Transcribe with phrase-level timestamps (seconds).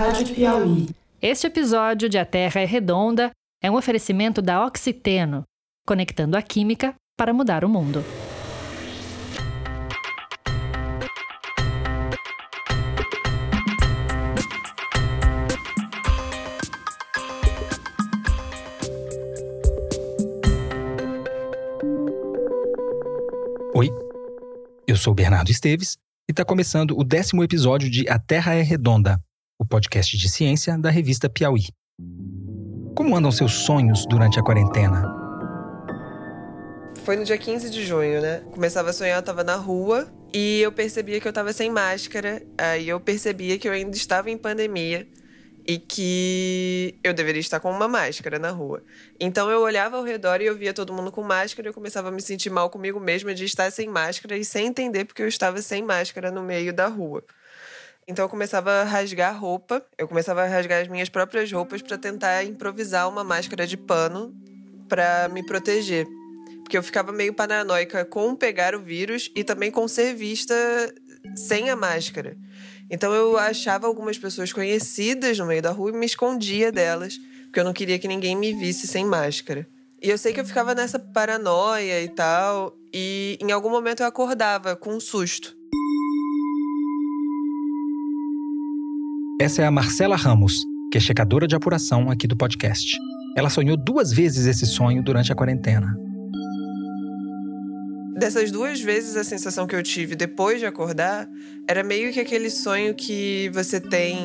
[0.00, 0.88] Rádio Piauí.
[1.20, 3.30] Este episódio de A Terra é Redonda
[3.62, 5.44] é um oferecimento da Oxiteno,
[5.86, 8.02] conectando a química para mudar o mundo.
[23.74, 23.90] Oi,
[24.88, 29.20] eu sou Bernardo Esteves e está começando o décimo episódio de A Terra é Redonda,
[29.60, 31.66] o podcast de ciência da revista Piauí.
[32.96, 35.04] Como andam seus sonhos durante a quarentena?
[37.04, 38.38] Foi no dia 15 de junho, né?
[38.52, 42.42] Começava a sonhar, eu tava na rua e eu percebia que eu tava sem máscara.
[42.56, 45.06] Aí eu percebia que eu ainda estava em pandemia
[45.68, 48.82] e que eu deveria estar com uma máscara na rua.
[49.20, 52.08] Então eu olhava ao redor e eu via todo mundo com máscara e eu começava
[52.08, 55.28] a me sentir mal comigo mesma de estar sem máscara e sem entender porque eu
[55.28, 57.22] estava sem máscara no meio da rua.
[58.10, 61.96] Então eu começava a rasgar roupa, eu começava a rasgar as minhas próprias roupas para
[61.96, 64.34] tentar improvisar uma máscara de pano
[64.88, 66.08] para me proteger.
[66.64, 70.52] Porque eu ficava meio paranoica com pegar o vírus e também com ser vista
[71.36, 72.36] sem a máscara.
[72.90, 77.60] Então eu achava algumas pessoas conhecidas no meio da rua e me escondia delas, porque
[77.60, 79.68] eu não queria que ninguém me visse sem máscara.
[80.02, 84.06] E eu sei que eu ficava nessa paranoia e tal, e em algum momento eu
[84.06, 85.59] acordava com um susto.
[89.40, 90.52] Essa é a Marcela Ramos,
[90.92, 92.94] que é checadora de apuração aqui do podcast.
[93.34, 95.96] Ela sonhou duas vezes esse sonho durante a quarentena.
[98.18, 101.26] Dessas duas vezes, a sensação que eu tive depois de acordar
[101.66, 104.18] era meio que aquele sonho que você tem.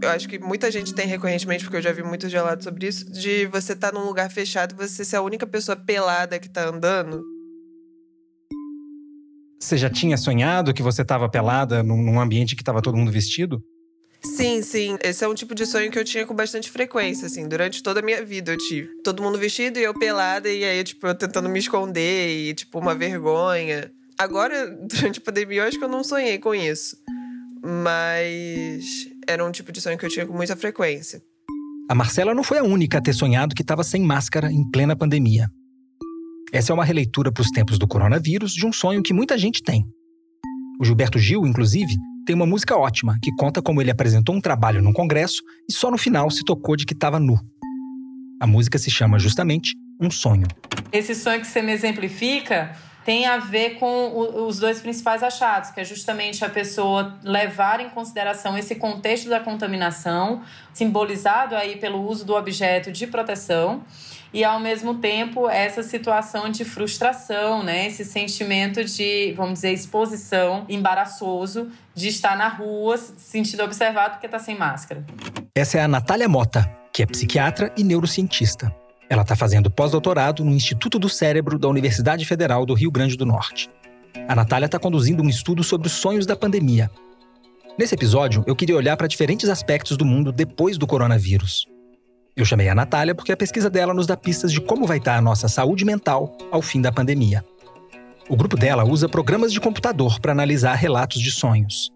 [0.00, 3.04] Eu acho que muita gente tem recorrentemente, porque eu já vi muitos relatos sobre isso,
[3.12, 6.48] de você estar tá num lugar fechado e você ser a única pessoa pelada que
[6.48, 7.22] tá andando.
[9.60, 13.62] Você já tinha sonhado que você estava pelada num ambiente que estava todo mundo vestido?
[14.24, 14.96] Sim, sim.
[15.02, 17.46] Esse é um tipo de sonho que eu tinha com bastante frequência, assim.
[17.46, 18.88] Durante toda a minha vida eu tive.
[19.02, 22.78] Todo mundo vestido e eu pelada, e aí, tipo, eu tentando me esconder e, tipo,
[22.78, 23.92] uma vergonha.
[24.18, 26.96] Agora, durante a pandemia, eu acho que eu não sonhei com isso.
[27.62, 31.22] Mas era um tipo de sonho que eu tinha com muita frequência.
[31.88, 34.96] A Marcela não foi a única a ter sonhado que estava sem máscara em plena
[34.96, 35.50] pandemia.
[36.52, 39.62] Essa é uma releitura para os tempos do coronavírus de um sonho que muita gente
[39.62, 39.84] tem.
[40.80, 44.82] O Gilberto Gil, inclusive, tem uma música ótima que conta como ele apresentou um trabalho
[44.82, 47.38] num congresso e só no final se tocou de que estava nu.
[48.40, 50.46] A música se chama justamente Um Sonho.
[50.90, 52.74] Esse sonho que você me exemplifica
[53.04, 57.90] tem a ver com os dois principais achados, que é justamente a pessoa levar em
[57.90, 60.42] consideração esse contexto da contaminação,
[60.72, 63.84] simbolizado aí pelo uso do objeto de proteção,
[64.34, 67.86] e ao mesmo tempo essa situação de frustração, né?
[67.86, 74.26] Esse sentimento de, vamos dizer, exposição, embaraçoso de estar na rua, se sentindo observado porque
[74.26, 75.06] está sem máscara.
[75.54, 78.74] Essa é a Natália Mota, que é psiquiatra e neurocientista.
[79.08, 83.24] Ela está fazendo pós-doutorado no Instituto do Cérebro da Universidade Federal do Rio Grande do
[83.24, 83.70] Norte.
[84.26, 86.90] A Natália está conduzindo um estudo sobre os sonhos da pandemia.
[87.78, 91.72] Nesse episódio, eu queria olhar para diferentes aspectos do mundo depois do coronavírus.
[92.36, 95.16] Eu chamei a Natália porque a pesquisa dela nos dá pistas de como vai estar
[95.16, 97.44] a nossa saúde mental ao fim da pandemia.
[98.28, 101.92] O grupo dela usa programas de computador para analisar relatos de sonhos.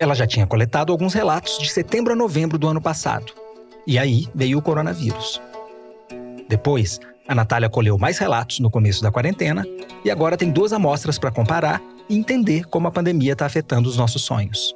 [0.00, 3.32] Ela já tinha coletado alguns relatos de setembro a novembro do ano passado.
[3.86, 5.40] E aí veio o coronavírus.
[6.48, 9.64] Depois, a Natália colheu mais relatos no começo da quarentena
[10.04, 13.96] e agora tem duas amostras para comparar e entender como a pandemia está afetando os
[13.96, 14.74] nossos sonhos.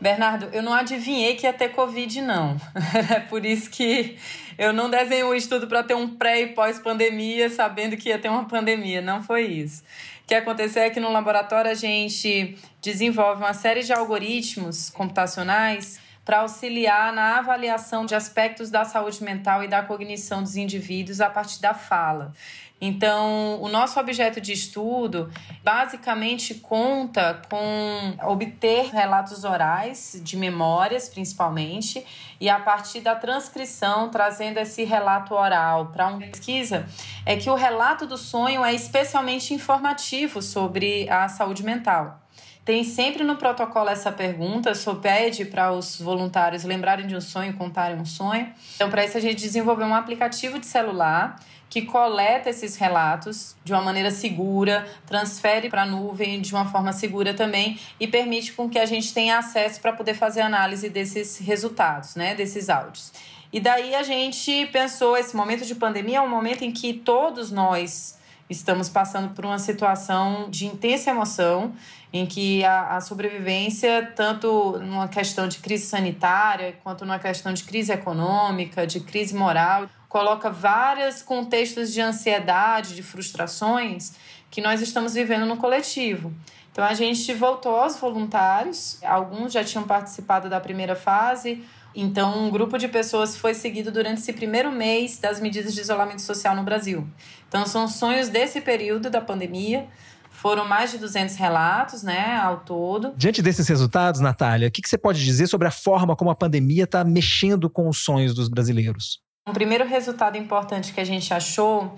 [0.00, 2.56] Bernardo, eu não adivinhei que ia ter Covid, não.
[3.14, 4.18] É por isso que
[4.58, 8.28] eu não desenhei o estudo para ter um pré e pós-pandemia, sabendo que ia ter
[8.28, 9.00] uma pandemia.
[9.00, 9.82] Não foi isso.
[10.22, 15.98] O que aconteceu é que no laboratório a gente desenvolve uma série de algoritmos computacionais
[16.24, 21.30] para auxiliar na avaliação de aspectos da saúde mental e da cognição dos indivíduos a
[21.30, 22.32] partir da fala.
[22.80, 25.30] Então, o nosso objeto de estudo
[25.64, 32.04] basicamente conta com obter relatos orais, de memórias principalmente,
[32.38, 36.86] e a partir da transcrição, trazendo esse relato oral para uma pesquisa,
[37.24, 42.20] é que o relato do sonho é especialmente informativo sobre a saúde mental.
[42.62, 47.54] Tem sempre no protocolo essa pergunta, só pede para os voluntários lembrarem de um sonho,
[47.54, 48.52] contarem um sonho.
[48.74, 51.36] Então, para isso, a gente desenvolveu um aplicativo de celular
[51.68, 56.92] que coleta esses relatos de uma maneira segura, transfere para a nuvem de uma forma
[56.92, 61.38] segura também e permite com que a gente tenha acesso para poder fazer análise desses
[61.38, 63.12] resultados, né, desses áudios.
[63.52, 67.50] E daí a gente pensou esse momento de pandemia é um momento em que todos
[67.50, 68.16] nós
[68.48, 71.72] estamos passando por uma situação de intensa emoção,
[72.12, 77.64] em que a, a, sobrevivência, tanto numa questão de crise sanitária, quanto numa questão de
[77.64, 84.14] crise econômica, de crise moral, coloca vários contextos de ansiedade, de frustrações
[84.50, 86.32] que nós estamos vivendo no coletivo.
[86.72, 91.64] Então a gente voltou aos voluntários, alguns já tinham participado da primeira fase,
[91.98, 96.20] então, um grupo de pessoas foi seguido durante esse primeiro mês das medidas de isolamento
[96.20, 97.08] social no Brasil.
[97.48, 99.86] Então, são sonhos desse período da pandemia.
[100.28, 103.14] Foram mais de 200 relatos, né, ao todo.
[103.16, 106.84] Diante desses resultados, Natália, o que você pode dizer sobre a forma como a pandemia
[106.84, 109.25] está mexendo com os sonhos dos brasileiros?
[109.48, 111.96] Um primeiro resultado importante que a gente achou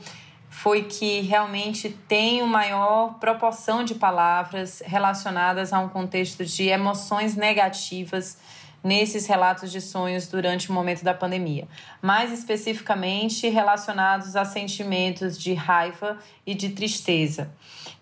[0.51, 7.37] foi que realmente tem uma maior proporção de palavras relacionadas a um contexto de emoções
[7.37, 8.37] negativas
[8.85, 11.67] nesses relatos de sonhos durante o momento da pandemia,
[12.03, 17.51] mais especificamente relacionados a sentimentos de raiva e de tristeza.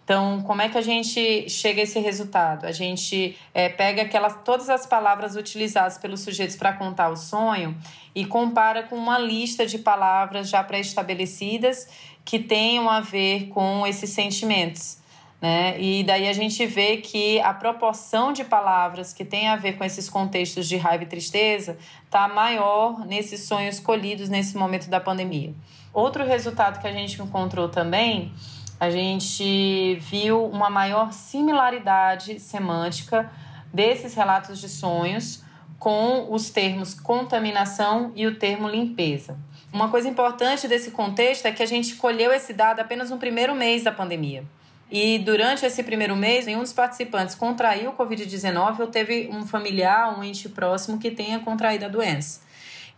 [0.06, 2.64] Então, como é que a gente chega a esse resultado?
[2.64, 7.76] A gente é, pega aquelas, todas as palavras utilizadas pelos sujeitos para contar o sonho
[8.14, 11.88] e compara com uma lista de palavras já pré-estabelecidas
[12.24, 14.98] que tenham a ver com esses sentimentos.
[15.42, 15.76] Né?
[15.80, 19.82] E daí a gente vê que a proporção de palavras que tem a ver com
[19.82, 25.52] esses contextos de raiva e tristeza está maior nesses sonhos colhidos nesse momento da pandemia.
[25.92, 28.32] Outro resultado que a gente encontrou também,
[28.78, 33.30] a gente viu uma maior similaridade semântica
[33.72, 35.42] desses relatos de sonhos
[35.78, 39.38] com os termos contaminação e o termo limpeza.
[39.72, 43.54] Uma coisa importante desse contexto é que a gente colheu esse dado apenas no primeiro
[43.54, 44.44] mês da pandemia.
[44.90, 50.16] E durante esse primeiro mês, nenhum dos participantes contraiu o Covid-19 ou teve um familiar,
[50.16, 52.40] um ente próximo que tenha contraído a doença.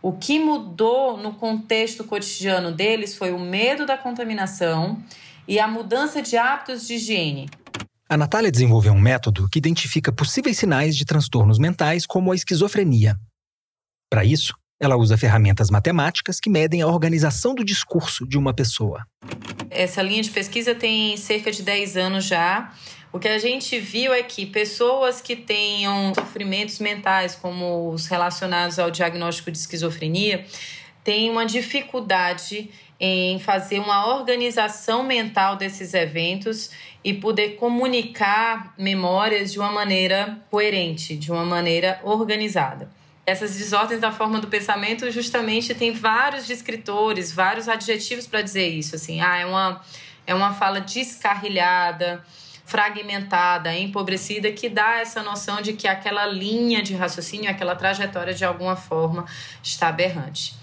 [0.01, 5.01] O que mudou no contexto cotidiano deles foi o medo da contaminação
[5.49, 7.49] e a mudança de hábitos de higiene.
[8.07, 13.15] A Natália desenvolveu um método que identifica possíveis sinais de transtornos mentais, como a esquizofrenia.
[14.11, 19.03] Para isso, ela usa ferramentas matemáticas que medem a organização do discurso de uma pessoa.
[19.71, 22.71] Essa linha de pesquisa tem cerca de 10 anos já.
[23.11, 28.77] O que a gente viu é que pessoas que tenham sofrimentos mentais, como os relacionados
[28.77, 30.45] ao diagnóstico de esquizofrenia,
[31.09, 32.69] têm uma dificuldade
[32.99, 36.69] em fazer uma organização mental desses eventos
[37.03, 42.91] e poder comunicar memórias de uma maneira coerente, de uma maneira organizada.
[43.25, 48.93] Essas desordens da forma do pensamento justamente tem vários descritores, vários adjetivos para dizer isso,
[48.93, 49.81] assim, ah, é uma
[50.27, 52.23] é uma fala descarrilhada,
[52.65, 58.45] fragmentada, empobrecida que dá essa noção de que aquela linha de raciocínio, aquela trajetória de
[58.45, 59.25] alguma forma
[59.63, 60.58] está aberrante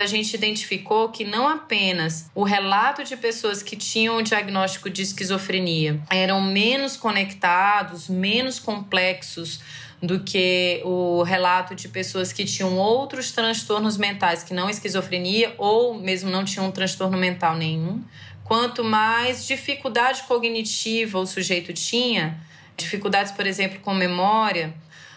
[0.00, 5.02] a gente identificou que não apenas o relato de pessoas que tinham o diagnóstico de
[5.02, 9.60] esquizofrenia eram menos conectados, menos complexos
[10.02, 15.94] do que o relato de pessoas que tinham outros transtornos mentais que não esquizofrenia ou
[15.94, 18.02] mesmo não tinham um transtorno mental nenhum.
[18.42, 22.40] Quanto mais dificuldade cognitiva o sujeito tinha,
[22.74, 24.72] dificuldades, por exemplo, com memória,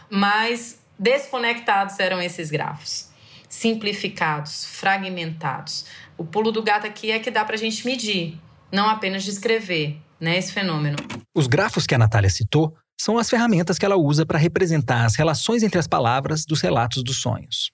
[0.10, 3.10] mais desconectados eram esses grafos,
[3.54, 5.86] simplificados, fragmentados.
[6.18, 8.40] O pulo do gato aqui é que dá para a gente medir,
[8.72, 10.98] não apenas descrever né, esse fenômeno.
[11.36, 15.16] Os grafos que a Natália citou são as ferramentas que ela usa para representar as
[15.16, 17.70] relações entre as palavras dos relatos dos sonhos.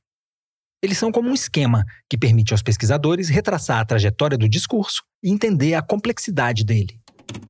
[0.83, 5.31] Eles são como um esquema que permite aos pesquisadores retraçar a trajetória do discurso e
[5.31, 6.99] entender a complexidade dele.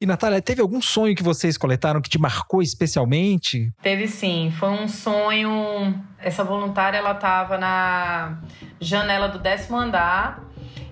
[0.01, 3.73] E Natália, teve algum sonho que vocês coletaram que te marcou especialmente?
[3.81, 6.01] Teve sim, foi um sonho.
[6.17, 8.39] Essa voluntária ela estava na
[8.79, 10.43] janela do décimo andar.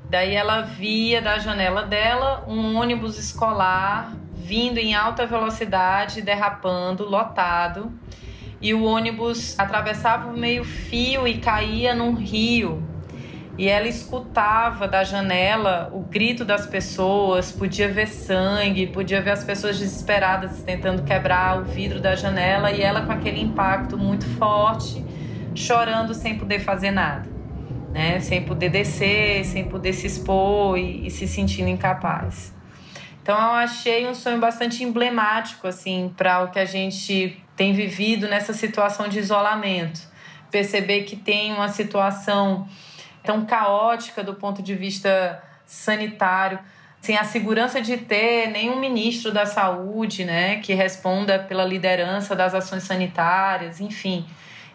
[0.09, 4.13] Daí ela via da janela dela um ônibus escolar
[4.47, 7.91] vindo em alta velocidade, derrapando, lotado.
[8.61, 12.81] E o ônibus atravessava o meio-fio e caía num rio.
[13.57, 19.43] E ela escutava da janela o grito das pessoas, podia ver sangue, podia ver as
[19.43, 25.03] pessoas desesperadas tentando quebrar o vidro da janela e ela com aquele impacto muito forte,
[25.55, 27.27] chorando sem poder fazer nada,
[27.91, 28.19] né?
[28.19, 32.55] Sem poder descer, sem poder se expor e, e se sentindo incapaz.
[33.23, 38.27] Então eu achei um sonho bastante emblemático assim para o que a gente tem vivido
[38.27, 39.99] nessa situação de isolamento.
[40.51, 42.67] Perceber que tem uma situação
[43.27, 46.57] tão caótica do ponto de vista sanitário,
[47.01, 52.55] sem a segurança de ter nenhum ministro da saúde, né, que responda pela liderança das
[52.55, 54.25] ações sanitárias, enfim.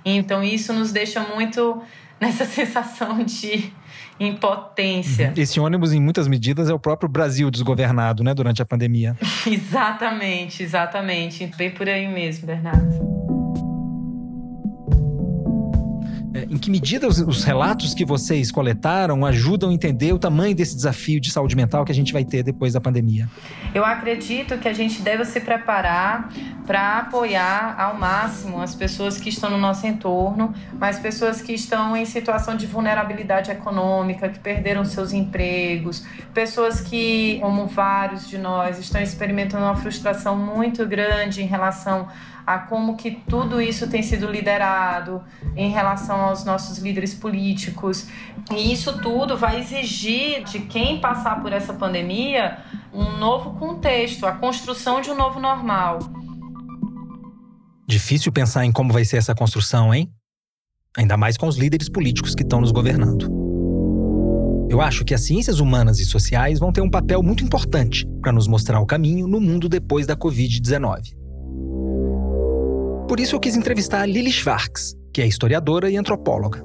[0.05, 1.83] Então isso nos deixa muito
[2.21, 3.73] nessa sensação de
[4.21, 5.29] impotência.
[5.29, 5.43] Uhum.
[5.43, 9.17] Esse ônibus, em muitas medidas, é o próprio Brasil desgovernado, né, durante a pandemia.
[9.47, 11.47] exatamente, exatamente.
[11.57, 13.22] Bem por aí mesmo, Bernardo.
[16.53, 20.77] Em que medida os, os, relatos que vocês coletaram ajudam a entender o tamanho desse
[20.77, 23.27] desafio de saúde mental que a gente vai ter depois da pandemia?
[23.75, 26.31] Eu acredito que a gente deve se preparar
[26.67, 31.97] para apoiar ao máximo as pessoas que estão no nosso entorno, mas pessoas que estão
[31.97, 38.79] em situação de vulnerabilidade econômica, que perderam seus empregos, pessoas que, como vários de nós,
[38.79, 42.09] estão experimentando uma frustração muito grande em relação
[42.47, 45.23] a como que tudo isso tem sido liderado
[45.57, 48.07] em relação aos nossos líderes políticos.
[48.51, 52.59] E isso tudo vai exigir de quem passar por essa pandemia
[52.93, 55.99] um novo contexto, a construção de um novo normal.
[57.87, 60.11] Difícil pensar em como vai ser essa construção, hein?
[60.97, 63.43] Ainda mais com os líderes políticos que estão nos governando.
[64.69, 68.33] Eu acho que as ciências humanas e sociais vão ter um papel muito importante para
[68.33, 71.22] nos mostrar o caminho no mundo depois da Covid-19.
[73.13, 76.65] Por isso eu quis entrevistar a Lili Schwartz, que é historiadora e antropóloga.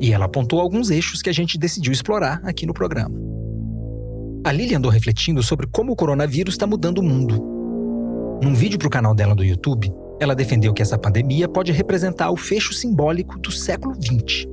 [0.00, 3.14] E ela apontou alguns eixos que a gente decidiu explorar aqui no programa.
[4.44, 7.40] A Lili andou refletindo sobre como o coronavírus está mudando o mundo.
[8.42, 9.88] Num vídeo para o canal dela do YouTube,
[10.18, 14.51] ela defendeu que essa pandemia pode representar o fecho simbólico do século XX.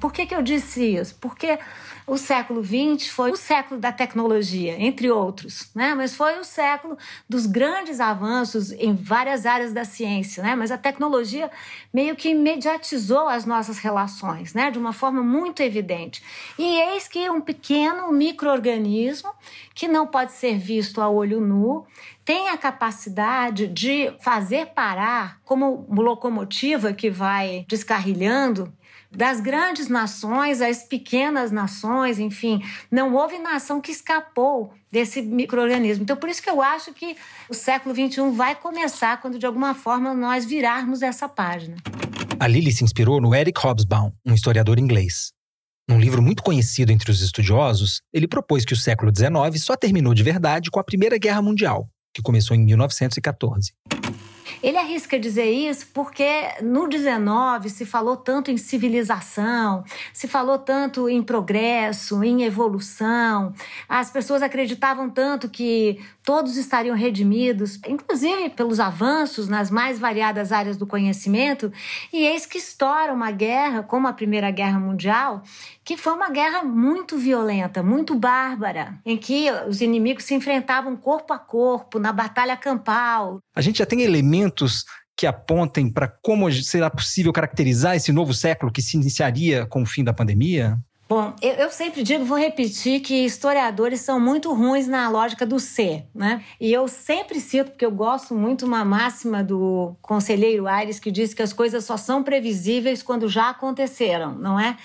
[0.00, 1.14] Por que, que eu disse isso?
[1.20, 1.58] Porque
[2.06, 5.94] o século XX foi o século da tecnologia, entre outros, né?
[5.94, 10.42] mas foi o século dos grandes avanços em várias áreas da ciência.
[10.42, 10.56] Né?
[10.56, 11.50] Mas a tecnologia
[11.92, 14.70] meio que imediatizou as nossas relações né?
[14.70, 16.22] de uma forma muito evidente.
[16.58, 19.30] E eis que um pequeno microorganismo,
[19.72, 21.86] que não pode ser visto a olho nu,
[22.24, 28.72] tem a capacidade de fazer parar, como locomotiva que vai descarrilhando,
[29.10, 36.04] das grandes nações às pequenas nações, enfim, não houve nação que escapou desse microorganismo.
[36.04, 37.16] Então, por isso que eu acho que
[37.48, 41.76] o século XXI vai começar quando, de alguma forma, nós virarmos essa página.
[42.38, 45.32] A Lily se inspirou no Eric Hobsbawm, um historiador inglês.
[45.88, 50.14] Num livro muito conhecido entre os estudiosos, ele propôs que o século XIX só terminou
[50.14, 53.72] de verdade com a Primeira Guerra Mundial, que começou em 1914.
[54.62, 56.28] Ele arrisca dizer isso porque
[56.62, 63.54] no 19 se falou tanto em civilização, se falou tanto em progresso, em evolução.
[63.88, 70.76] As pessoas acreditavam tanto que todos estariam redimidos, inclusive pelos avanços nas mais variadas áreas
[70.76, 71.72] do conhecimento,
[72.12, 75.42] e eis que estoura uma guerra, como a Primeira Guerra Mundial,
[75.90, 81.32] que foi uma guerra muito violenta, muito bárbara, em que os inimigos se enfrentavam corpo
[81.32, 83.40] a corpo, na batalha campal.
[83.52, 84.84] A gente já tem elementos
[85.16, 89.86] que apontem para como será possível caracterizar esse novo século que se iniciaria com o
[89.86, 90.78] fim da pandemia?
[91.10, 95.58] Bom, eu, eu, sempre digo, vou repetir, que historiadores são muito ruins na lógica do
[95.58, 96.44] ser, né?
[96.60, 101.34] E eu sempre cito, porque eu gosto muito uma máxima do conselheiro Aires, que diz
[101.34, 104.76] que as coisas só são previsíveis quando já aconteceram, não é?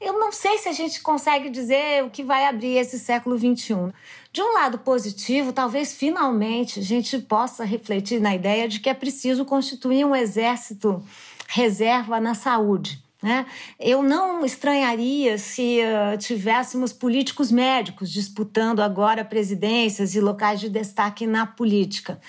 [0.00, 3.92] Eu não sei se a gente consegue dizer o que vai abrir esse século XXI.
[4.32, 8.94] De um lado positivo, talvez finalmente a gente possa refletir na ideia de que é
[8.94, 11.00] preciso constituir um exército
[11.46, 13.46] reserva na saúde né?
[13.80, 21.26] Eu não estranharia se uh, tivéssemos políticos médicos disputando agora presidências e locais de destaque
[21.26, 22.20] na política.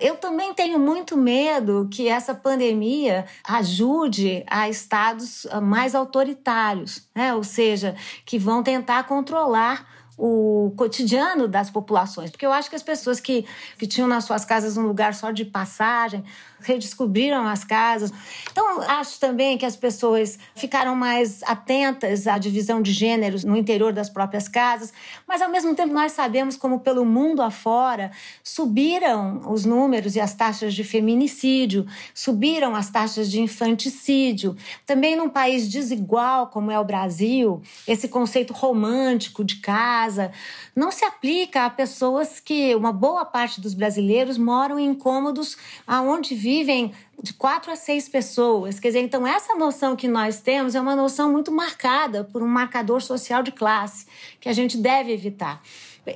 [0.00, 7.32] Eu também tenho muito medo que essa pandemia ajude a estados ah, mais autoritários, né?
[7.34, 7.94] ou seja,
[8.26, 9.86] que vão tentar controlar
[10.18, 13.46] o cotidiano das populações, porque eu acho que as pessoas que,
[13.78, 16.24] que tinham nas suas casas um lugar só de passagem
[16.62, 18.12] redescobriram as casas.
[18.50, 23.92] Então, acho também que as pessoas ficaram mais atentas à divisão de gêneros no interior
[23.92, 24.92] das próprias casas,
[25.26, 28.10] mas ao mesmo tempo nós sabemos como pelo mundo afora
[28.42, 34.56] subiram os números e as taxas de feminicídio, subiram as taxas de infanticídio.
[34.86, 40.30] Também num país desigual como é o Brasil, esse conceito romântico de casa
[40.74, 46.34] não se aplica a pessoas que uma boa parte dos brasileiros moram em cômodos aonde
[46.34, 46.92] vivem vivem
[47.22, 48.78] de quatro a seis pessoas.
[48.78, 52.46] Quer dizer, então essa noção que nós temos é uma noção muito marcada por um
[52.46, 54.06] marcador social de classe
[54.38, 55.62] que a gente deve evitar.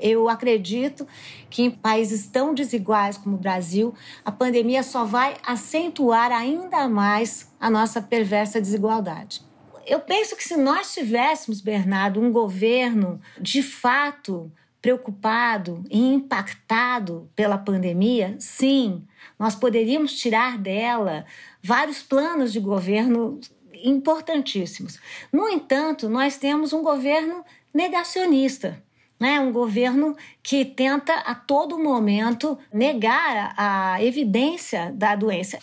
[0.02, 1.06] Eu acredito
[1.48, 7.50] que em países tão desiguais como o Brasil, a pandemia só vai acentuar ainda mais
[7.58, 9.40] a nossa perversa desigualdade.
[9.86, 14.52] Eu penso que se nós tivéssemos, Bernardo, um governo de fato
[14.86, 18.36] preocupado e impactado pela pandemia?
[18.38, 19.04] Sim,
[19.36, 21.26] nós poderíamos tirar dela
[21.60, 23.40] vários planos de governo
[23.82, 25.00] importantíssimos.
[25.32, 28.80] No entanto, nós temos um governo negacionista.
[29.18, 35.58] Né, um governo que tenta a todo momento negar a evidência da doença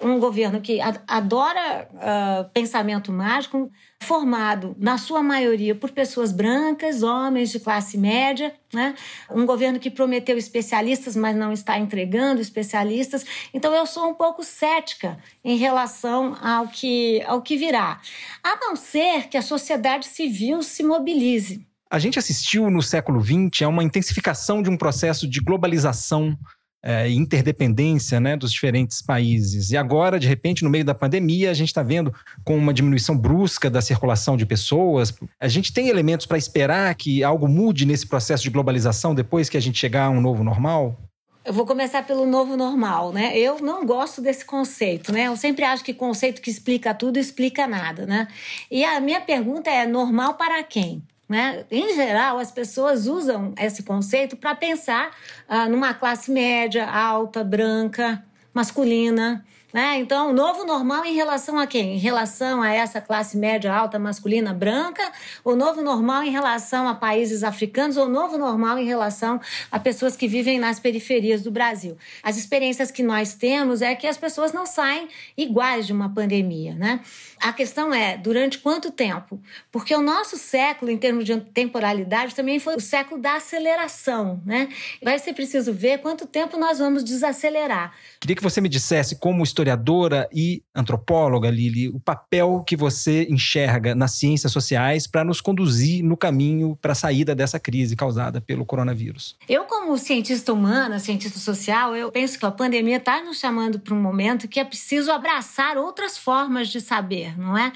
[0.00, 3.70] um governo que adora uh, pensamento mágico,
[4.02, 8.94] formado, na sua maioria, por pessoas brancas, homens de classe média, né?
[9.30, 13.26] um governo que prometeu especialistas, mas não está entregando especialistas.
[13.52, 18.00] Então, eu sou um pouco cética em relação ao que, ao que virá,
[18.42, 21.66] a não ser que a sociedade civil se mobilize.
[21.90, 26.38] A gente assistiu no século XX a uma intensificação de um processo de globalização
[26.82, 29.70] é, interdependência né, dos diferentes países.
[29.70, 33.16] E agora, de repente, no meio da pandemia, a gente está vendo com uma diminuição
[33.16, 35.14] brusca da circulação de pessoas.
[35.38, 39.56] A gente tem elementos para esperar que algo mude nesse processo de globalização depois que
[39.56, 40.98] a gente chegar a um novo normal?
[41.42, 43.36] Eu vou começar pelo novo normal, né?
[43.36, 45.24] Eu não gosto desse conceito, né?
[45.26, 48.28] Eu sempre acho que conceito que explica tudo explica nada, né?
[48.70, 51.02] E a minha pergunta é: normal para quem?
[51.30, 51.64] Né?
[51.70, 55.16] Em geral, as pessoas usam esse conceito para pensar
[55.48, 58.20] ah, numa classe média, alta, branca,
[58.52, 59.46] masculina.
[59.72, 59.98] Né?
[59.98, 61.94] Então, o novo normal em relação a quem?
[61.94, 65.02] Em relação a essa classe média alta masculina branca,
[65.44, 70.16] o novo normal em relação a países africanos, ou novo normal em relação a pessoas
[70.16, 71.96] que vivem nas periferias do Brasil.
[72.22, 76.74] As experiências que nós temos é que as pessoas não saem iguais de uma pandemia.
[76.74, 77.00] Né?
[77.40, 79.40] A questão é, durante quanto tempo?
[79.70, 84.42] Porque o nosso século, em termos de temporalidade, também foi o século da aceleração.
[84.44, 84.68] Né?
[85.02, 87.92] Vai ser preciso ver quanto tempo nós vamos desacelerar.
[88.18, 93.94] Queria que você me dissesse como historiadora e antropóloga, Lili, o papel que você enxerga
[93.94, 98.64] nas ciências sociais para nos conduzir no caminho para a saída dessa crise causada pelo
[98.64, 99.36] coronavírus.
[99.46, 103.94] Eu, como cientista humana, cientista social, eu penso que a pandemia está nos chamando para
[103.94, 107.72] um momento que é preciso abraçar outras formas de saber, não é?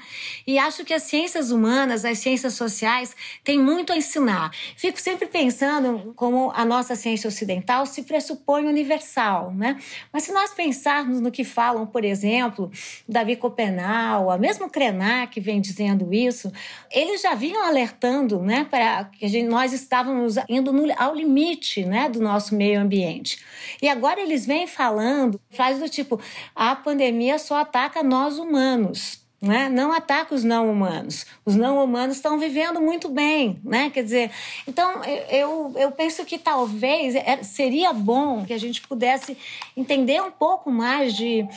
[0.47, 4.51] E acho que as ciências humanas, as ciências sociais, têm muito a ensinar.
[4.75, 9.77] Fico sempre pensando como a nossa ciência ocidental se pressupõe universal, né?
[10.11, 12.71] Mas se nós pensarmos no que fala falam, por exemplo,
[13.07, 16.51] Davi Copenau, a mesmo Krenak vem dizendo isso,
[16.89, 22.07] eles já vinham alertando né, para que gente, nós estávamos indo no, ao limite né,
[22.07, 23.43] do nosso meio ambiente.
[23.81, 26.19] E agora eles vêm falando, faz do tipo,
[26.55, 29.24] a pandemia só ataca nós humanos.
[29.45, 29.69] Né?
[29.69, 31.25] Não ataca os não humanos.
[31.45, 33.91] Os não humanos estão vivendo muito bem, né?
[33.91, 34.31] Quer dizer,
[34.67, 39.37] então eu, eu penso que talvez é, seria bom que a gente pudesse
[39.77, 41.47] entender um pouco mais de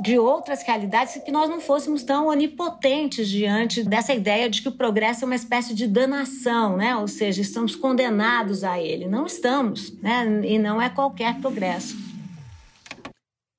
[0.00, 4.72] de outras realidades que nós não fôssemos tão onipotentes diante dessa ideia de que o
[4.72, 6.96] progresso é uma espécie de danação, né?
[6.96, 9.06] Ou seja, estamos condenados a ele.
[9.06, 10.42] Não estamos, né?
[10.44, 11.96] E não é qualquer progresso.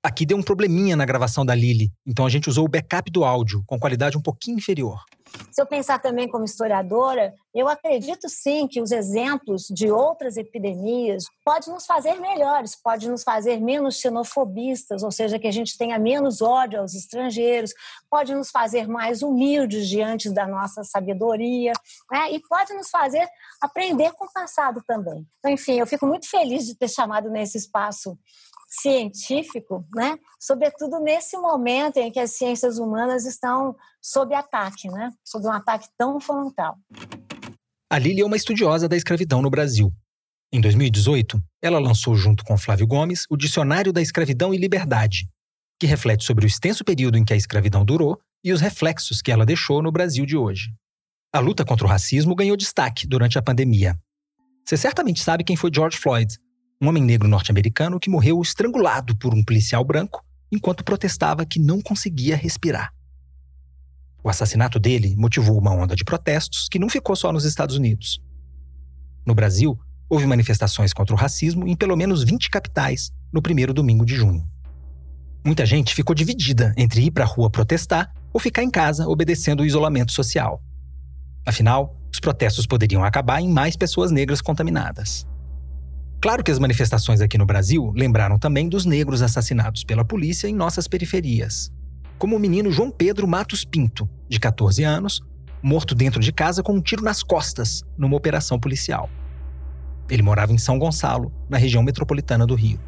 [0.08, 3.26] Aqui deu um probleminha na gravação da Lili, então a gente usou o backup do
[3.26, 5.04] áudio, com qualidade um pouquinho inferior.
[5.52, 11.26] Se eu pensar também como historiadora, eu acredito sim que os exemplos de outras epidemias
[11.44, 16.00] podem nos fazer melhores, pode nos fazer menos xenofobistas, ou seja, que a gente tenha
[16.00, 17.74] menos ódio aos estrangeiros,
[18.10, 21.74] pode nos fazer mais humildes diante da nossa sabedoria,
[22.10, 22.32] né?
[22.32, 23.28] e pode nos fazer
[23.60, 25.28] aprender com o passado também.
[25.40, 28.18] Então, enfim, eu fico muito feliz de ter chamado nesse espaço
[28.82, 30.18] científico, né?
[30.40, 35.12] sobretudo nesse momento em que as ciências humanas estão sob ataque, né?
[35.24, 36.76] sob um ataque tão frontal.
[37.90, 39.92] A Lili é uma estudiosa da escravidão no Brasil.
[40.52, 45.28] Em 2018, ela lançou junto com Flávio Gomes o Dicionário da Escravidão e Liberdade,
[45.80, 49.32] que reflete sobre o extenso período em que a escravidão durou e os reflexos que
[49.32, 50.72] ela deixou no Brasil de hoje.
[51.34, 53.98] A luta contra o racismo ganhou destaque durante a pandemia.
[54.66, 56.38] Você certamente sabe quem foi George Floyd,
[56.80, 61.82] um homem negro norte-americano que morreu estrangulado por um policial branco enquanto protestava que não
[61.82, 62.94] conseguia respirar.
[64.24, 68.22] O assassinato dele motivou uma onda de protestos que não ficou só nos Estados Unidos.
[69.26, 74.06] No Brasil, houve manifestações contra o racismo em pelo menos 20 capitais no primeiro domingo
[74.06, 74.48] de junho.
[75.44, 79.62] Muita gente ficou dividida entre ir para a rua protestar ou ficar em casa obedecendo
[79.62, 80.62] o isolamento social.
[81.46, 85.26] Afinal, os protestos poderiam acabar em mais pessoas negras contaminadas.
[86.20, 90.54] Claro que as manifestações aqui no Brasil lembraram também dos negros assassinados pela polícia em
[90.54, 91.72] nossas periferias.
[92.18, 95.22] Como o menino João Pedro Matos Pinto, de 14 anos,
[95.62, 99.10] morto dentro de casa com um tiro nas costas numa operação policial.
[100.10, 102.80] Ele morava em São Gonçalo, na região metropolitana do Rio.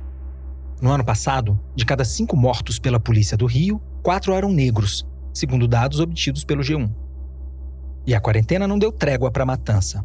[0.81, 5.67] No ano passado, de cada cinco mortos pela polícia do Rio, quatro eram negros, segundo
[5.67, 6.89] dados obtidos pelo G1.
[8.07, 10.03] E a quarentena não deu trégua para a matança.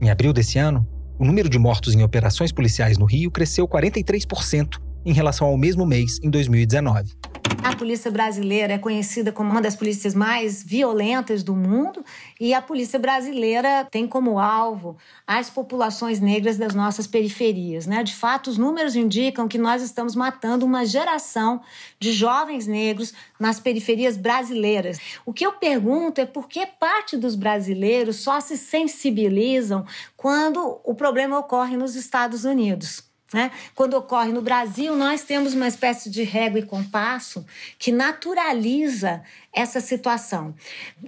[0.00, 0.86] Em abril desse ano,
[1.18, 5.86] o número de mortos em operações policiais no Rio cresceu 43% em relação ao mesmo
[5.86, 7.14] mês em 2019.
[7.62, 12.04] A polícia brasileira é conhecida como uma das polícias mais violentas do mundo
[12.40, 17.86] e a polícia brasileira tem como alvo as populações negras das nossas periferias.
[17.86, 18.02] Né?
[18.02, 21.60] De fato, os números indicam que nós estamos matando uma geração
[21.98, 24.98] de jovens negros nas periferias brasileiras.
[25.24, 29.84] O que eu pergunto é por que parte dos brasileiros só se sensibilizam
[30.16, 33.05] quando o problema ocorre nos Estados Unidos.
[33.34, 33.50] Né?
[33.74, 37.44] Quando ocorre no Brasil, nós temos uma espécie de régua e compasso
[37.78, 40.54] que naturaliza essa situação.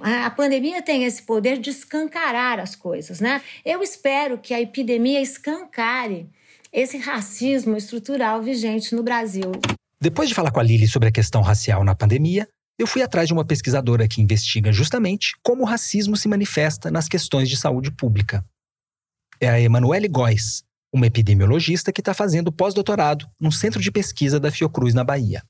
[0.00, 3.20] A pandemia tem esse poder de escancarar as coisas.
[3.20, 3.40] Né?
[3.64, 6.28] Eu espero que a epidemia escancare
[6.72, 9.52] esse racismo estrutural vigente no Brasil.
[10.00, 13.26] Depois de falar com a Lili sobre a questão racial na pandemia, eu fui atrás
[13.26, 17.90] de uma pesquisadora que investiga justamente como o racismo se manifesta nas questões de saúde
[17.90, 18.44] pública.
[19.40, 24.50] É a Emanuele Góes, uma epidemiologista que está fazendo pós-doutorado no centro de pesquisa da
[24.50, 25.42] Fiocruz, na Bahia.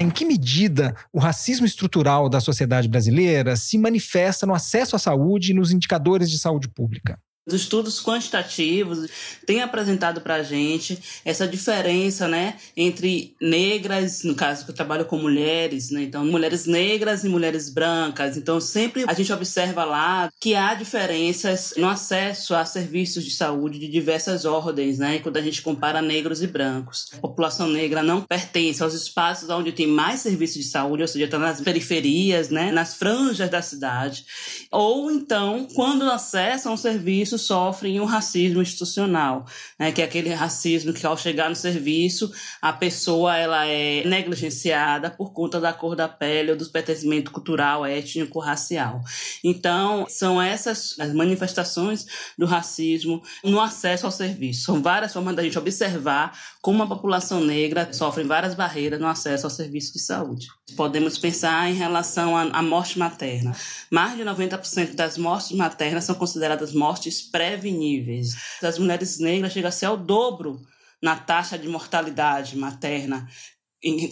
[0.00, 5.50] Em que medida o racismo estrutural da sociedade brasileira se manifesta no acesso à saúde
[5.50, 7.18] e nos indicadores de saúde pública?
[7.50, 9.08] Os estudos quantitativos
[9.44, 15.04] têm apresentado para a gente essa diferença né, entre negras, no caso que eu trabalho
[15.04, 18.36] com mulheres, né, então mulheres negras e mulheres brancas.
[18.36, 23.78] Então sempre a gente observa lá que há diferenças no acesso a serviços de saúde
[23.78, 27.08] de diversas ordens, né, quando a gente compara negros e brancos.
[27.14, 31.24] A população negra não pertence aos espaços onde tem mais serviços de saúde, ou seja,
[31.24, 34.24] está nas periferias, né, nas franjas da cidade.
[34.70, 39.44] Ou então, quando acessam serviços sofrem um racismo institucional,
[39.78, 45.10] né, que é aquele racismo que ao chegar no serviço a pessoa ela é negligenciada
[45.10, 49.02] por conta da cor da pele ou do pertencimento cultural, étnico, racial.
[49.42, 52.06] Então são essas as manifestações
[52.38, 54.64] do racismo no acesso ao serviço.
[54.64, 59.46] São várias formas da gente observar como a população negra sofre várias barreiras no acesso
[59.46, 60.46] ao serviço de saúde.
[60.76, 63.54] Podemos pensar em relação à morte materna.
[63.90, 68.36] Mais de 90% das mortes maternas são consideradas mortes preveníveis.
[68.62, 70.60] As mulheres negras chegam a ser ao dobro
[71.02, 73.26] na taxa de mortalidade materna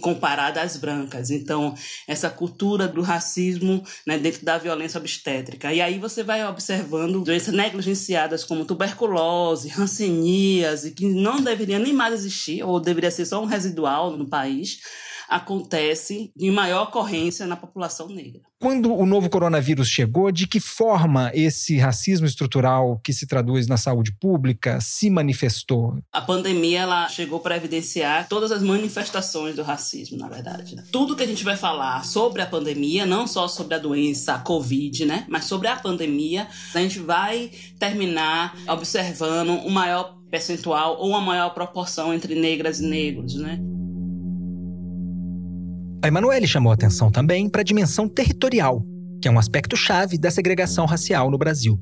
[0.01, 1.31] comparada às brancas.
[1.31, 1.75] Então,
[2.07, 5.73] essa cultura do racismo né, dentro da violência obstétrica.
[5.73, 12.15] E aí você vai observando doenças negligenciadas como tuberculose, hanseníase, que não deveria nem mais
[12.15, 14.81] existir, ou deveria ser só um residual no país,
[15.29, 18.41] acontece em maior ocorrência na população negra.
[18.61, 23.77] Quando o novo coronavírus chegou, de que forma esse racismo estrutural que se traduz na
[23.77, 25.97] saúde pública se manifestou?
[26.13, 30.75] A pandemia ela chegou para evidenciar todas as manifestações do racismo, na verdade.
[30.75, 30.85] Né?
[30.91, 34.39] Tudo que a gente vai falar sobre a pandemia, não só sobre a doença a
[34.41, 41.09] Covid, né, mas sobre a pandemia, a gente vai terminar observando um maior percentual ou
[41.11, 43.61] uma maior proporção entre negras e negros, né?
[46.01, 48.85] A Emanuele chamou atenção também para a dimensão territorial,
[49.21, 51.79] que é um aspecto chave da segregação racial no Brasil.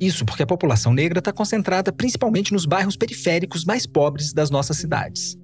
[0.00, 4.78] Isso porque a população negra está concentrada principalmente nos bairros periféricos mais pobres das nossas
[4.78, 5.36] cidades.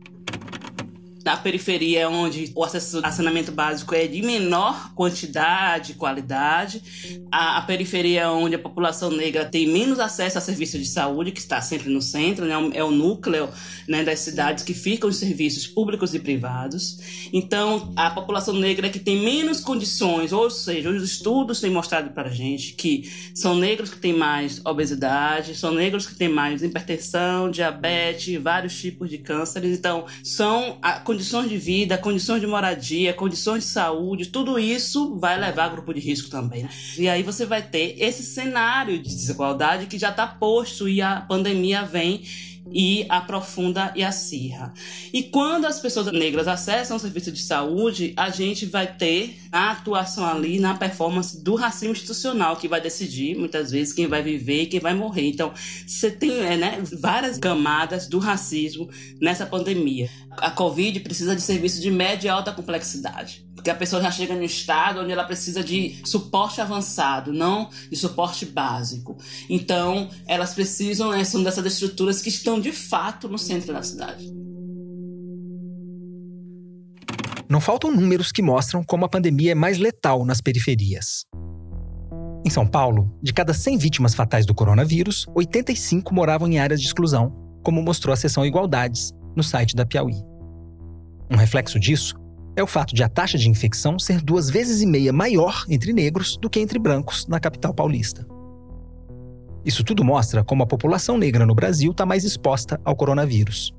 [1.27, 6.81] Na periferia, onde o acesso ao saneamento básico é de menor quantidade e qualidade.
[7.33, 11.41] A, a, periferia, onde a população negra tem menos acesso a serviços de saúde, que
[11.41, 12.55] está sempre no centro, né?
[12.75, 13.49] é o núcleo
[13.89, 17.29] né, das cidades que ficam os serviços públicos e privados.
[17.33, 22.29] Então, a população negra que tem menos condições, ou seja, os estudos têm mostrado para
[22.29, 27.51] a gente que são negros que têm mais obesidade, são negros que têm mais hipertensão,
[27.51, 29.77] diabetes, vários tipos de cânceres.
[29.77, 35.41] Então, são a, condições de vida, condições de moradia, condições de saúde, tudo isso vai
[35.41, 36.65] levar a grupo de risco também.
[36.65, 36.71] Né?
[36.99, 41.23] E aí você vai ter esse cenário de desigualdade que já está posto e a
[41.23, 42.23] pandemia vem
[42.71, 44.75] e aprofunda e acirra.
[45.13, 49.71] E quando as pessoas negras acessam o serviço de saúde, a gente vai ter a
[49.71, 54.63] atuação ali na performance do racismo institucional, que vai decidir muitas vezes quem vai viver
[54.63, 55.29] e quem vai morrer.
[55.29, 55.53] Então,
[55.87, 58.89] você tem é, né, várias camadas do racismo
[59.21, 60.11] nessa pandemia.
[60.39, 64.33] A Covid precisa de serviço de média e alta complexidade porque a pessoa já chega
[64.33, 69.17] no estado onde ela precisa de suporte avançado, não de suporte básico.
[69.51, 74.33] Então, elas precisam, né, são dessas estruturas que estão de fato no centro da cidade.
[77.49, 81.25] Não faltam números que mostram como a pandemia é mais letal nas periferias.
[82.47, 86.87] Em São Paulo, de cada 100 vítimas fatais do coronavírus, 85 moravam em áreas de
[86.87, 87.33] exclusão,
[87.65, 90.17] como mostrou a seção Igualdades no site da Piauí.
[91.31, 92.17] Um reflexo disso
[92.57, 95.93] é o fato de a taxa de infecção ser duas vezes e meia maior entre
[95.93, 98.27] negros do que entre brancos na capital paulista.
[99.65, 103.75] Isso tudo mostra como a população negra no Brasil está mais exposta ao coronavírus.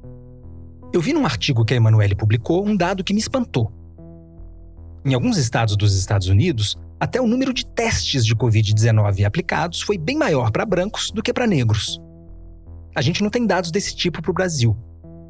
[0.93, 3.71] Eu vi num artigo que a Emanuele publicou um dado que me espantou.
[5.03, 9.97] Em alguns estados dos Estados Unidos, até o número de testes de Covid-19 aplicados foi
[9.97, 12.01] bem maior para brancos do que para negros.
[12.95, 14.75] A gente não tem dados desse tipo para o Brasil,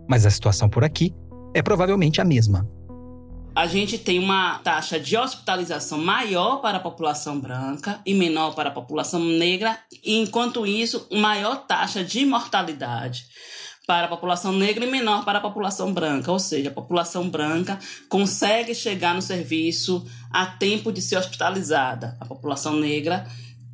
[0.08, 1.14] mas a situação por aqui
[1.54, 2.68] é provavelmente a mesma.
[3.56, 8.70] A gente tem uma taxa de hospitalização maior para a população branca e menor para
[8.70, 13.26] a população negra, e enquanto isso, maior taxa de mortalidade
[13.88, 16.32] para a população negra e menor para a população branca.
[16.32, 22.16] Ou seja, a população branca consegue chegar no serviço a tempo de ser hospitalizada.
[22.20, 23.26] A população negra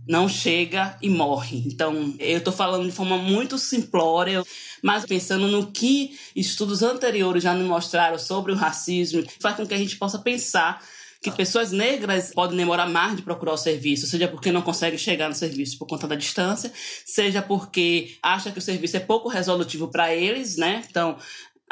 [0.08, 1.64] não chega e morre.
[1.66, 4.44] Então, eu estou falando de forma muito simplória,
[4.84, 9.74] mas pensando no que estudos anteriores já nos mostraram sobre o racismo, faz com que
[9.74, 10.84] a gente possa pensar
[11.22, 15.30] que pessoas negras podem demorar mais de procurar o serviço, seja porque não conseguem chegar
[15.30, 16.70] no serviço por conta da distância,
[17.06, 20.84] seja porque acha que o serviço é pouco resolutivo para eles, né?
[20.90, 21.18] Então,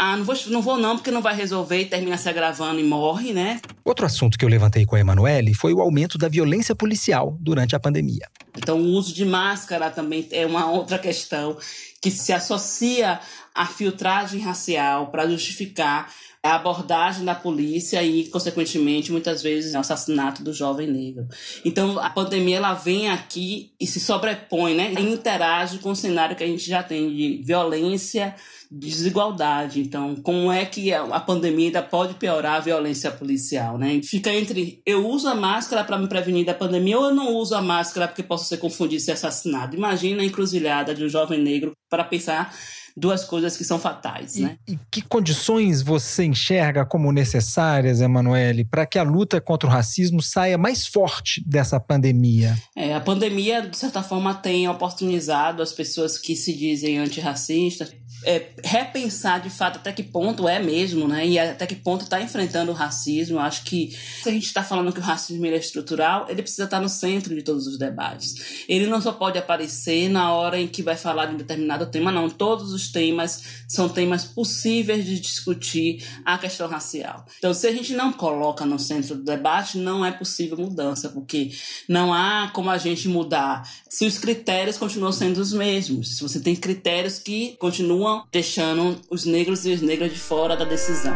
[0.04, 2.84] ah, não vou, não vou não, porque não vai resolver e termina se agravando e
[2.84, 3.62] morre, né?
[3.86, 7.76] Outro assunto que eu levantei com a Emanuele foi o aumento da violência policial durante
[7.76, 8.28] a pandemia.
[8.58, 11.56] Então, o uso de máscara também é uma outra questão
[12.02, 13.20] que se associa
[13.54, 16.12] à filtragem racial para justificar
[16.42, 21.28] a abordagem da polícia e, consequentemente, muitas vezes, o assassinato do jovem negro.
[21.64, 24.94] Então, a pandemia ela vem aqui e se sobrepõe, né?
[24.98, 28.34] E interage com o cenário que a gente já tem de violência,
[28.72, 29.82] desigualdade.
[29.82, 34.00] Então, como é que a pandemia ainda pode piorar a violência policial, né?
[34.02, 37.54] Fica entre eu uso a máscara para me prevenir da pandemia ou eu não uso
[37.54, 39.76] a máscara porque posso ser confundido e ser assassinado.
[39.76, 42.56] Imagina a encruzilhada de um jovem negro para pensar
[42.96, 44.58] duas coisas que são fatais, e, né?
[44.68, 50.22] E que condições você enxerga como necessárias, Emanuele, para que a luta contra o racismo
[50.22, 52.58] saia mais forte dessa pandemia?
[52.76, 58.50] É, a pandemia, de certa forma, tem oportunizado as pessoas que se dizem antirracistas é,
[58.64, 61.28] repensar de fato até que ponto é mesmo, né?
[61.28, 63.40] E até que ponto está enfrentando o racismo.
[63.40, 66.78] Acho que se a gente está falando que o racismo é estrutural, ele precisa estar
[66.78, 68.66] tá no centro de todos os debates.
[68.68, 72.12] Ele não só pode aparecer na hora em que vai falar de um determinado tema,
[72.12, 72.30] não.
[72.30, 77.26] Todos os temas são temas possíveis de discutir a questão racial.
[77.38, 81.52] Então, se a gente não coloca no centro do debate, não é possível mudança, porque
[81.88, 86.18] não há como a gente mudar se os critérios continuam sendo os mesmos.
[86.18, 90.66] Se você tem critérios que continuam deixando os negros e as negras de fora da
[90.66, 91.16] decisão.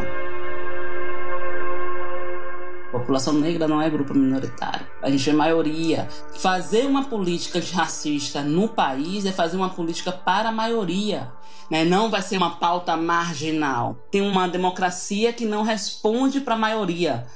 [2.88, 4.86] A população negra não é grupo minoritário.
[5.02, 6.08] A gente é maioria.
[6.38, 11.30] Fazer uma política racista no país é fazer uma política para a maioria.
[11.70, 11.84] Né?
[11.84, 13.96] Não vai ser uma pauta marginal.
[14.10, 17.26] Tem uma democracia que não responde para a maioria.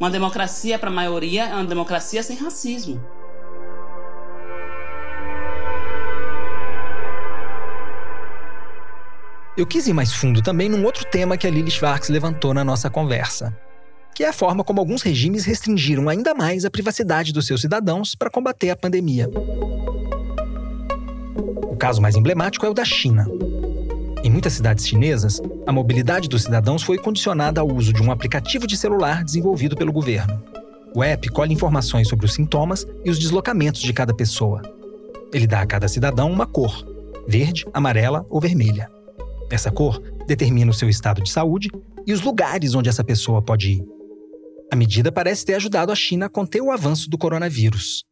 [0.00, 3.00] Uma democracia para a maioria é uma democracia sem racismo.
[9.56, 12.64] Eu quis ir mais fundo também num outro tema que a Lili Schwartz levantou na
[12.64, 13.56] nossa conversa,
[14.12, 18.16] que é a forma como alguns regimes restringiram ainda mais a privacidade dos seus cidadãos
[18.16, 19.30] para combater a pandemia.
[21.62, 23.28] O caso mais emblemático é o da China.
[24.24, 28.66] Em muitas cidades chinesas, a mobilidade dos cidadãos foi condicionada ao uso de um aplicativo
[28.66, 30.42] de celular desenvolvido pelo governo.
[30.96, 34.62] O app colhe informações sobre os sintomas e os deslocamentos de cada pessoa.
[35.32, 36.84] Ele dá a cada cidadão uma cor:
[37.28, 38.90] verde, amarela ou vermelha.
[39.54, 41.70] Essa cor determina o seu estado de saúde
[42.04, 43.84] e os lugares onde essa pessoa pode ir.
[44.72, 48.02] A medida parece ter ajudado a China a conter o avanço do coronavírus.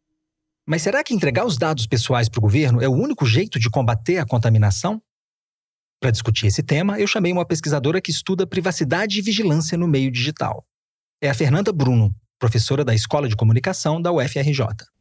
[0.64, 3.68] Mas será que entregar os dados pessoais para o governo é o único jeito de
[3.68, 5.02] combater a contaminação?
[6.00, 10.12] Para discutir esse tema, eu chamei uma pesquisadora que estuda privacidade e vigilância no meio
[10.12, 10.64] digital.
[11.20, 14.91] É a Fernanda Bruno, professora da Escola de Comunicação da UFRJ.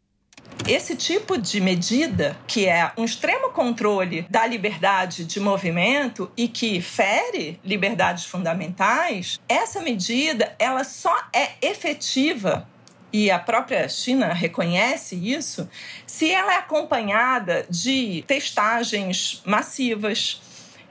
[0.67, 6.79] Esse tipo de medida, que é um extremo controle da liberdade de movimento e que
[6.79, 12.67] fere liberdades fundamentais, essa medida ela só é efetiva
[13.11, 15.69] e a própria China reconhece isso,
[16.05, 20.41] se ela é acompanhada de testagens massivas,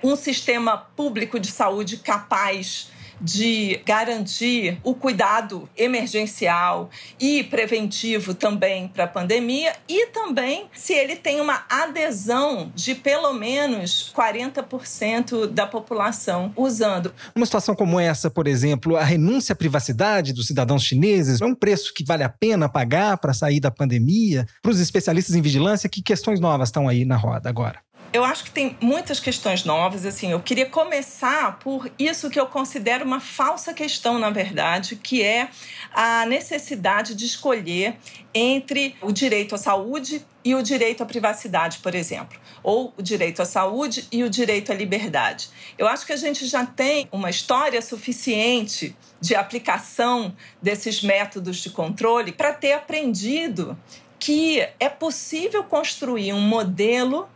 [0.03, 9.05] um sistema público de saúde capaz de garantir o cuidado emergencial e preventivo também para
[9.05, 16.53] a pandemia e também se ele tem uma adesão de pelo menos 40% da população
[16.57, 17.13] usando.
[17.35, 21.55] Uma situação como essa, por exemplo, a renúncia à privacidade dos cidadãos chineses é um
[21.55, 24.47] preço que vale a pena pagar para sair da pandemia?
[24.63, 27.81] Para os especialistas em vigilância, que questões novas estão aí na roda agora?
[28.12, 30.05] Eu acho que tem muitas questões novas.
[30.05, 35.23] Assim, eu queria começar por isso que eu considero uma falsa questão, na verdade, que
[35.23, 35.49] é
[35.92, 37.96] a necessidade de escolher
[38.35, 43.42] entre o direito à saúde e o direito à privacidade, por exemplo, ou o direito
[43.42, 45.49] à saúde e o direito à liberdade.
[45.79, 51.70] Eu acho que a gente já tem uma história suficiente de aplicação desses métodos de
[51.70, 53.79] controle para ter aprendido
[54.18, 57.29] que é possível construir um modelo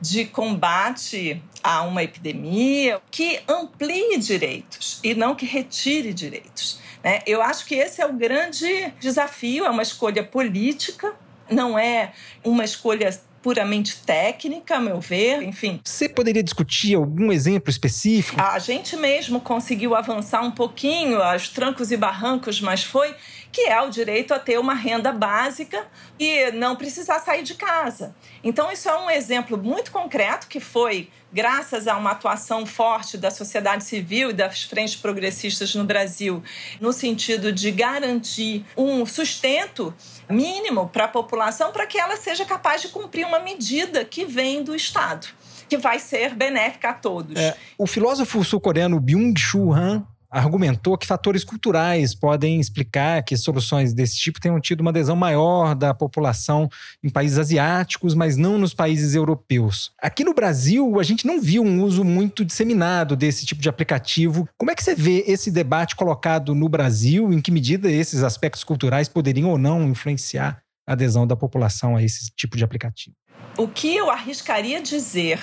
[0.00, 6.80] de combate a uma epidemia que amplie direitos e não que retire direitos.
[7.02, 7.20] Né?
[7.26, 11.14] Eu acho que esse é o grande desafio, é uma escolha política,
[11.50, 12.12] não é
[12.44, 13.10] uma escolha
[13.46, 15.80] puramente técnica, a meu ver, enfim.
[15.84, 18.40] Você poderia discutir algum exemplo específico?
[18.40, 23.14] A gente mesmo conseguiu avançar um pouquinho aos trancos e barrancos, mas foi
[23.56, 25.86] que é o direito a ter uma renda básica
[26.18, 28.14] e não precisar sair de casa.
[28.44, 33.30] Então, isso é um exemplo muito concreto que foi graças a uma atuação forte da
[33.30, 36.42] sociedade civil e das frentes progressistas no Brasil,
[36.78, 39.94] no sentido de garantir um sustento
[40.28, 44.62] mínimo para a população para que ela seja capaz de cumprir uma medida que vem
[44.62, 45.28] do Estado
[45.66, 47.36] que vai ser benéfica a todos.
[47.36, 54.16] É, o filósofo sul-coreano Byung-Chul Han argumentou que fatores culturais podem explicar que soluções desse
[54.16, 56.68] tipo tenham tido uma adesão maior da população
[57.02, 59.92] em países asiáticos, mas não nos países europeus.
[60.00, 64.48] Aqui no Brasil, a gente não viu um uso muito disseminado desse tipo de aplicativo.
[64.56, 67.32] Como é que você vê esse debate colocado no Brasil?
[67.32, 72.02] Em que medida esses aspectos culturais poderiam ou não influenciar a adesão da população a
[72.02, 73.14] esse tipo de aplicativo?
[73.56, 75.40] O que eu arriscaria dizer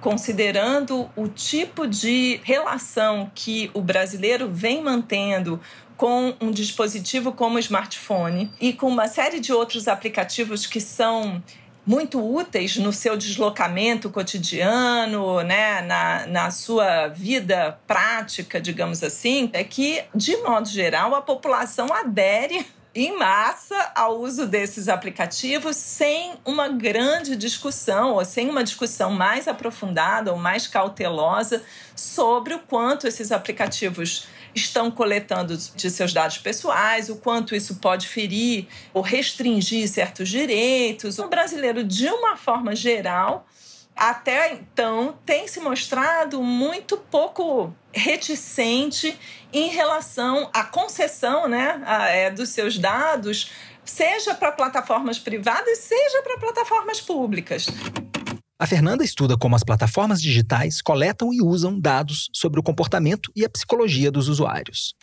[0.00, 5.60] considerando o tipo de relação que o brasileiro vem mantendo
[5.96, 11.42] com um dispositivo como o smartphone e com uma série de outros aplicativos que são
[11.84, 19.64] muito úteis no seu deslocamento cotidiano, né, na, na sua vida prática, digamos assim, é
[19.64, 26.68] que, de modo geral, a população adere em massa ao uso desses aplicativos sem uma
[26.68, 31.62] grande discussão ou sem uma discussão mais aprofundada ou mais cautelosa
[31.94, 38.08] sobre o quanto esses aplicativos estão coletando de seus dados pessoais, o quanto isso pode
[38.08, 41.18] ferir ou restringir certos direitos.
[41.18, 43.46] O brasileiro, de uma forma geral,
[43.98, 49.18] até então tem se mostrado muito pouco reticente
[49.52, 53.50] em relação à concessão né, a, é, dos seus dados,
[53.84, 57.66] seja para plataformas privadas, seja para plataformas públicas.
[58.60, 63.44] A Fernanda estuda como as plataformas digitais coletam e usam dados sobre o comportamento e
[63.44, 64.94] a psicologia dos usuários.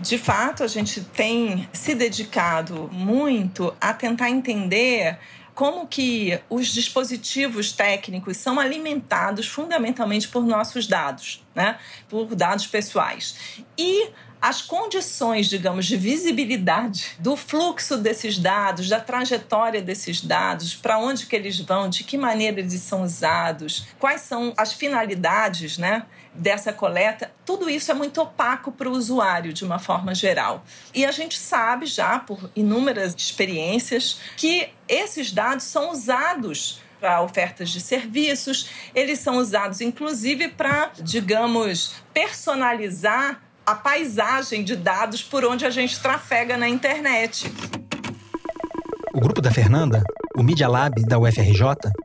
[0.00, 5.18] De fato, a gente tem se dedicado muito a tentar entender
[5.54, 11.78] como que os dispositivos técnicos são alimentados fundamentalmente por nossos dados, né?
[12.08, 13.36] por dados pessoais.
[13.78, 14.10] E
[14.44, 21.24] as condições, digamos, de visibilidade do fluxo desses dados, da trajetória desses dados, para onde
[21.24, 26.04] que eles vão, de que maneira eles são usados, quais são as finalidades, né?
[26.34, 30.64] Dessa coleta, tudo isso é muito opaco para o usuário de uma forma geral.
[30.94, 37.70] E a gente sabe já por inúmeras experiências que esses dados são usados para ofertas
[37.70, 45.64] de serviços, eles são usados inclusive para, digamos, personalizar a paisagem de dados por onde
[45.64, 47.50] a gente trafega na internet.
[49.14, 50.02] O grupo da Fernanda,
[50.36, 51.62] o Media Lab da UFRJ,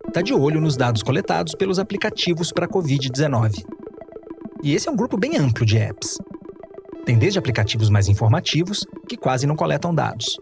[0.07, 3.78] está de olho nos dados coletados pelos aplicativos para a Covid-19.
[4.61, 6.17] E esse é um grupo bem amplo de apps.
[7.05, 10.37] Tem desde aplicativos mais informativos, que quase não coletam dados.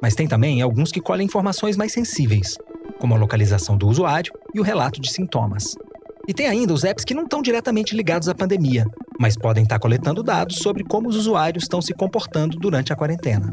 [0.00, 2.56] Mas tem também alguns que colhem informações mais sensíveis,
[3.00, 5.74] como a localização do usuário e o relato de sintomas.
[6.28, 8.86] E tem ainda os apps que não estão diretamente ligados à pandemia,
[9.18, 13.50] mas podem estar coletando dados sobre como os usuários estão se comportando durante a quarentena.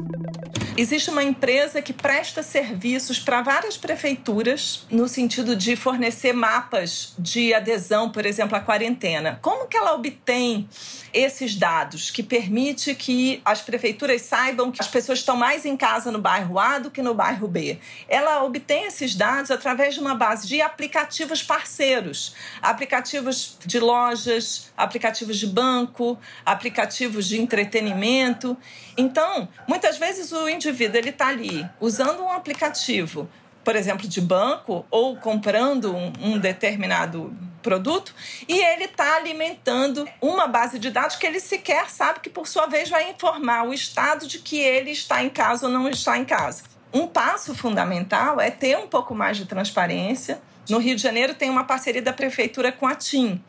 [0.79, 7.53] Existe uma empresa que presta serviços para várias prefeituras no sentido de fornecer mapas de
[7.53, 9.37] adesão, por exemplo, à quarentena.
[9.41, 10.69] Como que ela obtém
[11.13, 16.11] esses dados que permite que as prefeituras saibam que as pessoas estão mais em casa
[16.11, 17.79] no bairro A do que no bairro B?
[18.07, 25.37] Ela obtém esses dados através de uma base de aplicativos parceiros, aplicativos de lojas, aplicativos
[25.37, 28.57] de banco, aplicativos de entretenimento.
[28.97, 33.29] Então, muitas vezes o indivíduo ele está ali usando um aplicativo,
[33.69, 38.15] por exemplo, de banco ou comprando um, um determinado produto
[38.48, 42.65] e ele está alimentando uma base de dados que ele sequer sabe que, por sua
[42.65, 46.25] vez, vai informar o Estado de que ele está em casa ou não está em
[46.25, 46.63] casa.
[46.91, 51.48] Um passo fundamental é ter um pouco mais de transparência No Rio de Janeiro tem
[51.48, 53.39] uma parceria da prefeitura com a TIM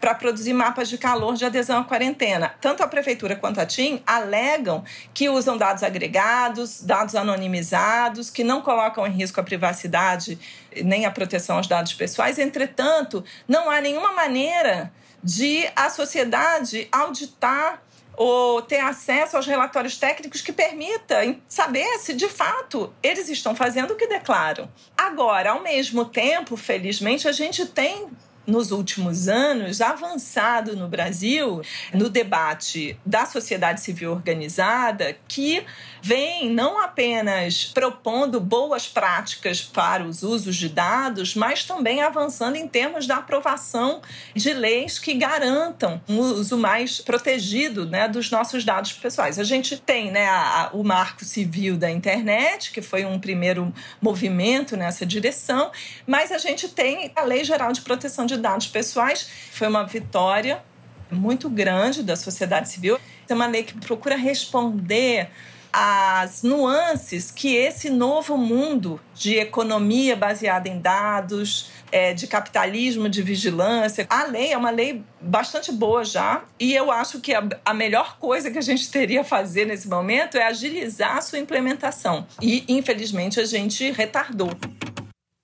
[0.00, 2.54] para produzir mapas de calor de adesão à quarentena.
[2.60, 4.82] Tanto a prefeitura quanto a TIM alegam
[5.12, 10.38] que usam dados agregados, dados anonimizados, que não colocam em risco a privacidade
[10.82, 12.38] nem a proteção aos dados pessoais.
[12.38, 14.90] Entretanto, não há nenhuma maneira
[15.22, 17.82] de a sociedade auditar
[18.16, 23.92] ou ter acesso aos relatórios técnicos que permita saber se de fato eles estão fazendo
[23.92, 24.70] o que declaram.
[24.96, 28.08] Agora, ao mesmo tempo, felizmente, a gente tem
[28.50, 31.62] nos últimos anos, avançado no Brasil
[31.94, 35.64] no debate da sociedade civil organizada, que
[36.02, 42.66] vem não apenas propondo boas práticas para os usos de dados, mas também avançando em
[42.66, 44.00] termos da aprovação
[44.34, 49.38] de leis que garantam um uso mais protegido né, dos nossos dados pessoais.
[49.38, 54.76] A gente tem né, a, o Marco Civil da Internet, que foi um primeiro movimento
[54.76, 55.70] nessa direção,
[56.06, 59.28] mas a gente tem a Lei Geral de Proteção de dados pessoais.
[59.52, 60.62] Foi uma vitória
[61.10, 62.98] muito grande da sociedade civil.
[63.28, 65.30] É uma lei que procura responder
[65.72, 73.22] às nuances que esse novo mundo de economia baseada em dados, é, de capitalismo, de
[73.22, 74.06] vigilância.
[74.10, 78.50] A lei é uma lei bastante boa já, e eu acho que a, melhor coisa
[78.50, 82.26] que a gente teria a fazer nesse momento é agilizar a sua implementação.
[82.42, 84.50] E, infelizmente, a gente retardou.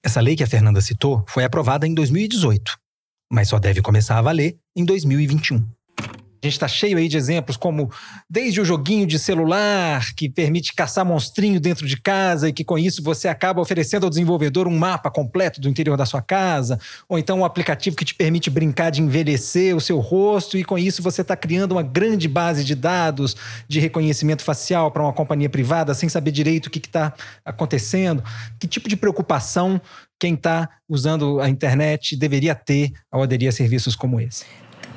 [0.04, 2.85] Essa lei que a Fernanda citou foi aprovada em 2018
[3.30, 5.76] mas só deve começar a valer em 2021.
[6.42, 7.90] A gente está cheio aí de exemplos como
[8.28, 12.78] desde o joguinho de celular que permite caçar monstrinho dentro de casa e que com
[12.78, 17.18] isso você acaba oferecendo ao desenvolvedor um mapa completo do interior da sua casa, ou
[17.18, 21.02] então um aplicativo que te permite brincar de envelhecer o seu rosto e com isso
[21.02, 23.34] você está criando uma grande base de dados
[23.66, 27.14] de reconhecimento facial para uma companhia privada sem saber direito o que está
[27.44, 28.22] acontecendo.
[28.60, 29.80] Que tipo de preocupação
[30.18, 34.44] quem está usando a internet deveria ter ao aderir a serviços como esse?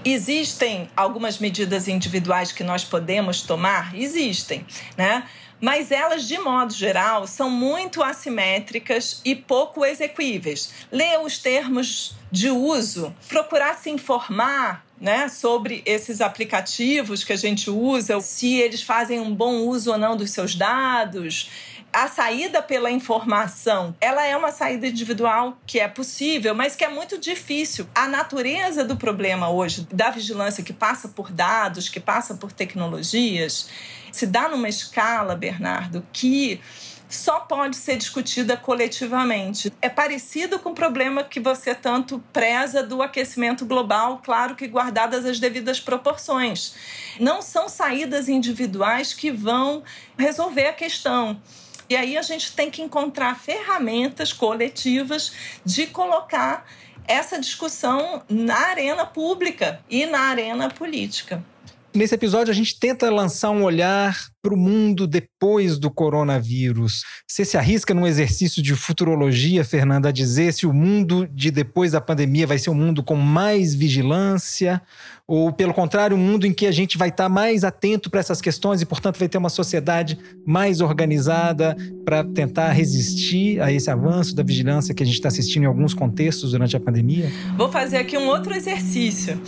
[0.04, 3.94] Existem algumas medidas individuais que nós podemos tomar?
[3.96, 4.66] Existem,
[4.98, 5.24] né?
[5.62, 10.72] Mas elas, de modo geral, são muito assimétricas e pouco execuíveis.
[10.90, 17.70] Ler os termos de uso, procurar se informar né, sobre esses aplicativos que a gente
[17.70, 21.50] usa, se eles fazem um bom uso ou não dos seus dados,
[21.92, 26.90] a saída pela informação, ela é uma saída individual que é possível, mas que é
[26.90, 27.88] muito difícil.
[27.96, 33.70] A natureza do problema hoje, da vigilância que passa por dados, que passa por tecnologias,
[34.12, 36.62] se dá numa escala, Bernardo, que
[37.10, 39.74] só pode ser discutida coletivamente.
[39.82, 45.26] É parecido com o problema que você tanto preza do aquecimento global, claro que guardadas
[45.26, 46.76] as devidas proporções.
[47.20, 49.84] Não são saídas individuais que vão
[50.18, 51.42] resolver a questão.
[51.90, 55.32] E aí a gente tem que encontrar ferramentas coletivas
[55.66, 56.66] de colocar
[57.08, 61.44] essa discussão na arena pública e na arena política.
[61.92, 67.04] Nesse episódio, a gente tenta lançar um olhar para o mundo depois do coronavírus.
[67.28, 71.92] Você se arrisca num exercício de futurologia, Fernanda, a dizer se o mundo de depois
[71.92, 74.82] da pandemia vai ser um mundo com mais vigilância
[75.28, 78.42] ou, pelo contrário, um mundo em que a gente vai estar mais atento para essas
[78.42, 84.34] questões e, portanto, vai ter uma sociedade mais organizada para tentar resistir a esse avanço
[84.34, 87.32] da vigilância que a gente está assistindo em alguns contextos durante a pandemia?
[87.58, 89.40] Vou fazer aqui um outro exercício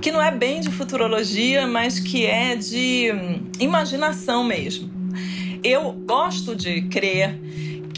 [0.00, 3.10] que não é bem de futurologia, mas que é de
[3.58, 4.90] imaginação mesmo.
[5.62, 7.38] Eu gosto de crer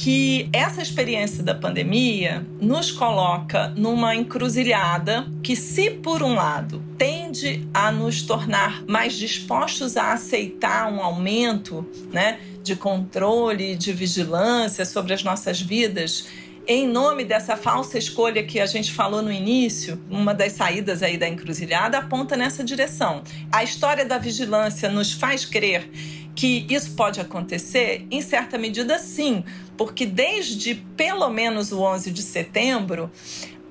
[0.00, 7.66] que essa experiência da pandemia nos coloca numa encruzilhada que, se por um lado tende
[7.74, 15.14] a nos tornar mais dispostos a aceitar um aumento né, de controle, de vigilância sobre
[15.14, 16.28] as nossas vidas,
[16.70, 21.16] em nome dessa falsa escolha que a gente falou no início, uma das saídas aí
[21.16, 23.22] da encruzilhada aponta nessa direção.
[23.50, 25.90] A história da vigilância nos faz crer
[26.38, 28.06] que isso pode acontecer?
[28.12, 29.42] Em certa medida, sim,
[29.76, 33.10] porque desde pelo menos o 11 de setembro,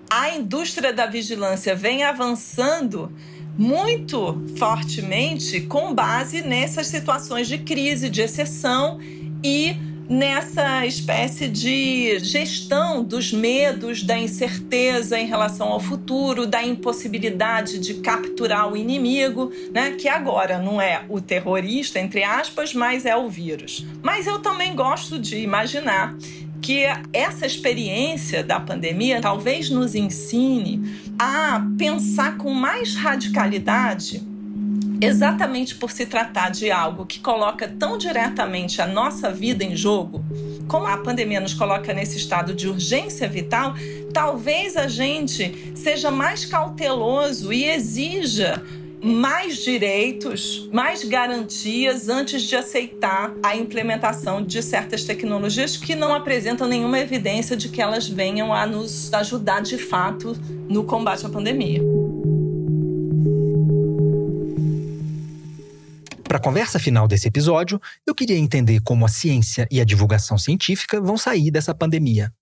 [0.10, 3.10] a indústria da vigilância vem avançando
[3.58, 9.00] muito fortemente com base nessas situações de crise, de exceção
[9.42, 9.78] e
[10.10, 17.96] nessa espécie de gestão dos medos, da incerteza em relação ao futuro, da impossibilidade de
[17.96, 19.92] capturar o inimigo, né?
[19.92, 23.86] Que agora não é o terrorista, entre aspas, mas é o vírus.
[24.02, 26.16] Mas eu também gosto de imaginar
[26.62, 30.82] que essa experiência da pandemia talvez nos ensine
[31.20, 34.27] a pensar com mais radicalidade
[35.02, 40.24] exatamente por se tratar de algo que coloca tão diretamente a nossa vida em jogo,
[40.68, 43.74] como a pandemia nos coloca nesse estado de urgência vital,
[44.14, 48.62] talvez a gente seja mais cauteloso e exija
[49.02, 56.68] mais direitos, mais garantias antes de aceitar a implementação de certas tecnologias que não apresentam
[56.68, 60.36] nenhuma evidência de que elas venham a nos ajudar de fato
[60.68, 61.82] no combate à pandemia.
[66.28, 70.38] Para a conversa final desse episódio, eu queria entender como a ciência e a divulgação
[70.38, 72.34] científica vão sair dessa pandemia.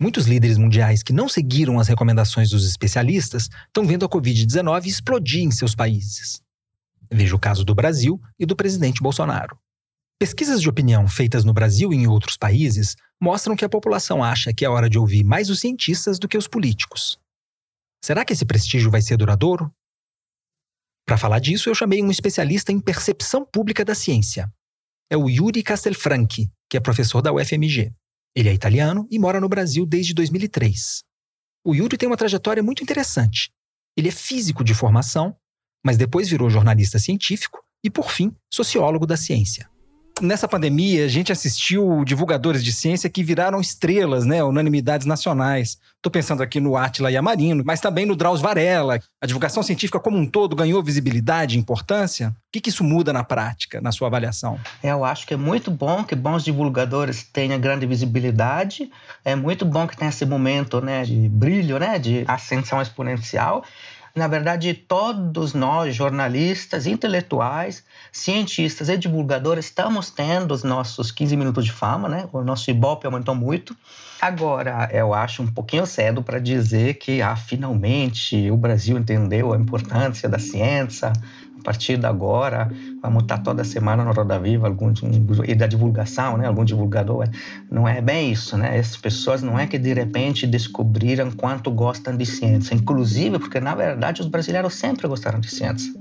[0.00, 5.44] Muitos líderes mundiais que não seguiram as recomendações dos especialistas estão vendo a Covid-19 explodir
[5.44, 6.42] em seus países.
[7.08, 9.56] Veja o caso do Brasil e do presidente Bolsonaro.
[10.18, 14.52] Pesquisas de opinião feitas no Brasil e em outros países mostram que a população acha
[14.52, 17.16] que é hora de ouvir mais os cientistas do que os políticos.
[18.04, 19.72] Será que esse prestígio vai ser duradouro?
[21.06, 24.52] Para falar disso, eu chamei um especialista em percepção pública da ciência.
[25.10, 27.92] É o Yuri Castelfranchi, que é professor da UFMG.
[28.34, 31.02] Ele é italiano e mora no Brasil desde 2003.
[31.64, 33.50] O Yuri tem uma trajetória muito interessante.
[33.96, 35.36] Ele é físico de formação,
[35.84, 39.71] mas depois virou jornalista científico e, por fim, sociólogo da ciência
[40.20, 44.42] nessa pandemia, a gente assistiu divulgadores de ciência que viraram estrelas, né?
[44.42, 45.78] Unanimidades nacionais.
[45.96, 49.00] Estou pensando aqui no Átila Yamarino, mas também no Drauzio Varela.
[49.20, 52.30] A divulgação científica como um todo ganhou visibilidade e importância?
[52.30, 54.58] O que, que isso muda na prática, na sua avaliação?
[54.82, 58.90] Eu acho que é muito bom que bons divulgadores tenham grande visibilidade.
[59.24, 63.64] É muito bom que tenha esse momento né, de brilho, né, de ascensão exponencial.
[64.14, 67.82] Na verdade, todos nós, jornalistas, intelectuais,
[68.12, 72.28] cientistas e divulgadores, estamos tendo os nossos 15 minutos de fama, né?
[72.30, 73.74] O nosso Ibope aumentou muito.
[74.20, 79.56] Agora, eu acho um pouquinho cedo para dizer que, ah, finalmente o Brasil entendeu a
[79.56, 81.10] importância da ciência,
[81.62, 84.92] a partir de agora, vamos estar toda semana no Roda Viva, algum,
[85.46, 86.46] e da divulgação, né?
[86.46, 87.28] algum divulgador.
[87.70, 88.76] Não é bem isso, né?
[88.76, 92.74] Essas pessoas não é que de repente descobriram quanto gostam de ciência.
[92.74, 95.94] Inclusive, porque na verdade os brasileiros sempre gostaram de ciência.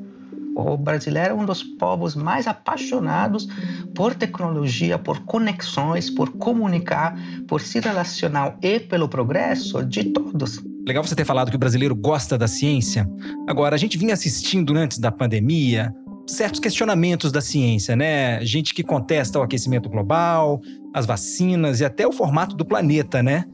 [0.55, 3.47] O brasileiro é um dos povos mais apaixonados
[3.95, 7.15] por tecnologia, por conexões, por comunicar,
[7.47, 10.70] por se relacionar e pelo progresso de todos.
[10.85, 13.07] Legal você ter falado que o brasileiro gosta da ciência.
[13.47, 15.93] Agora, a gente vinha assistindo antes da pandemia
[16.27, 18.43] certos questionamentos da ciência, né?
[18.45, 20.61] Gente que contesta o aquecimento global,
[20.93, 23.45] as vacinas e até o formato do planeta, né?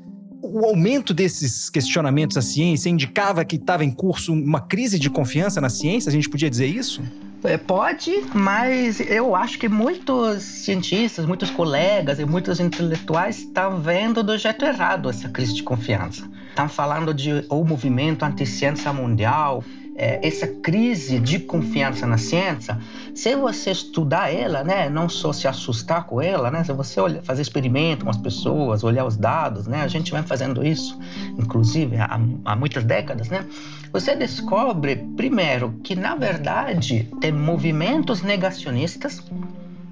[0.42, 5.60] O aumento desses questionamentos à ciência indicava que estava em curso uma crise de confiança
[5.60, 6.10] na ciência?
[6.10, 7.02] A gente podia dizer isso?
[7.44, 14.24] É, pode, mas eu acho que muitos cientistas, muitos colegas e muitos intelectuais estão vendo
[14.24, 16.30] do jeito errado essa crise de confiança.
[16.58, 19.64] Estão falando de o movimento anti-ciência mundial,
[19.96, 22.80] é, essa crise de confiança na ciência,
[23.14, 27.22] se você estudar ela, né, não só se assustar com ela, né, se você olhar,
[27.22, 31.00] fazer experimento com as pessoas, olhar os dados, né, a gente vem fazendo isso,
[31.38, 33.46] inclusive há, há muitas décadas, né,
[33.94, 39.22] você descobre primeiro que na verdade tem movimentos negacionistas,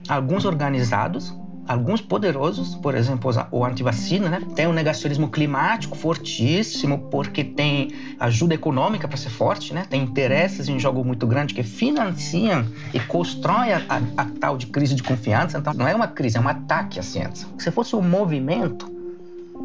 [0.10, 1.32] alguns organizados,
[1.68, 4.42] alguns poderosos, por exemplo, o antivacina, né?
[4.56, 9.86] Tem um negacionismo climático fortíssimo, porque tem ajuda econômica para ser forte, né?
[9.90, 14.68] Tem interesses em jogo muito grande que financiam e constroem a, a, a, tal de
[14.68, 15.58] crise de confiança.
[15.58, 17.48] Então, não é uma crise, é um ataque à ciência.
[17.58, 18.94] Se fosse um movimento,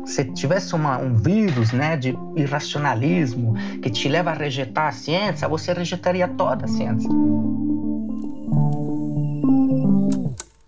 [0.06, 5.46] se tivesse uma, um vírus né, de irracionalismo que te leva a rejeitar a ciência,
[5.48, 7.08] você rejeitaria toda a ciência.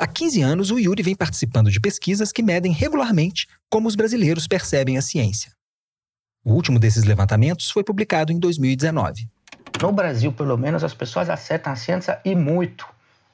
[0.03, 4.49] Há 15 anos, o Yuri vem participando de pesquisas que medem regularmente como os brasileiros
[4.49, 5.53] percebem a ciência.
[6.45, 9.29] O último desses levantamentos foi publicado em 2019.
[9.81, 12.85] No Brasil, pelo menos, as pessoas aceitam a ciência e muito.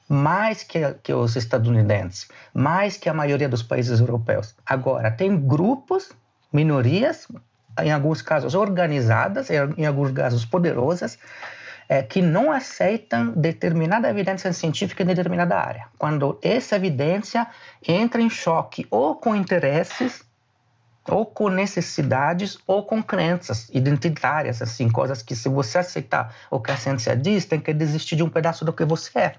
[0.07, 4.53] Mais que, que os estadunidenses, mais que a maioria dos países europeus.
[4.63, 6.11] Agora, tem grupos,
[6.53, 7.27] minorias,
[7.81, 11.17] em alguns casos organizadas, em alguns casos poderosas,
[11.89, 15.87] é, que não aceitam determinada evidência científica em determinada área.
[15.97, 17.47] Quando essa evidência
[17.85, 20.23] entra em choque ou com interesses,
[21.09, 26.71] ou com necessidades, ou com crenças identitárias, assim, coisas que se você aceitar o que
[26.71, 29.35] a ciência diz, tem que desistir de um pedaço do que você é.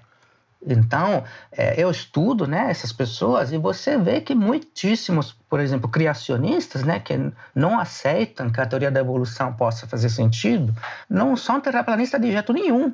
[0.65, 6.83] Então, é, eu estudo né, essas pessoas e você vê que muitíssimos, por exemplo, criacionistas,
[6.83, 7.13] né, que
[7.55, 10.75] não aceitam que a teoria da evolução possa fazer sentido,
[11.09, 12.93] não são terraplanistas de jeito nenhum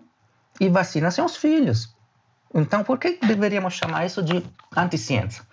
[0.60, 1.94] e vacinam seus filhos.
[2.54, 4.44] Então, por que deveríamos chamar isso de
[4.76, 5.44] anticiência?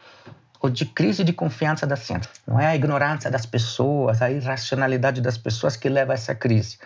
[0.61, 2.31] Ou de crise de confiança da ciência?
[2.47, 6.79] Não é a ignorância das pessoas, a irracionalidade das pessoas que leva a essa crise.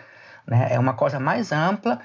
[0.49, 0.67] Né?
[0.71, 1.99] É uma coisa mais ampla,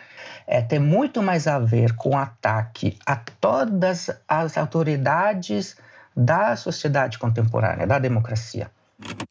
[0.46, 5.76] é, tem muito mais a ver com ataque a todas as autoridades
[6.14, 8.70] da sociedade contemporânea, da democracia.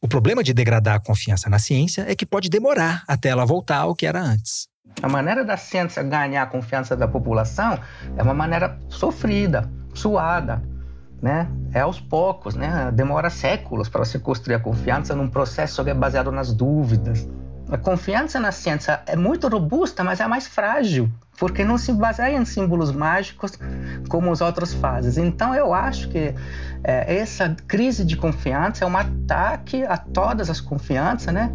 [0.00, 3.78] O problema de degradar a confiança na ciência é que pode demorar até ela voltar
[3.78, 4.68] ao que era antes.
[5.00, 7.78] A maneira da ciência ganhar a confiança da população
[8.16, 10.62] é uma maneira sofrida, suada,
[11.22, 11.48] né?
[11.72, 12.90] É aos poucos, né?
[12.92, 17.26] Demora séculos para você construir a confiança num processo que é baseado nas dúvidas.
[17.74, 22.36] A confiança na ciência é muito robusta, mas é mais frágil, porque não se baseia
[22.36, 23.58] em símbolos mágicos
[24.08, 25.26] como os outros fazem.
[25.26, 26.32] Então, eu acho que
[26.84, 31.52] é, essa crise de confiança é um ataque a todas as confianças, né?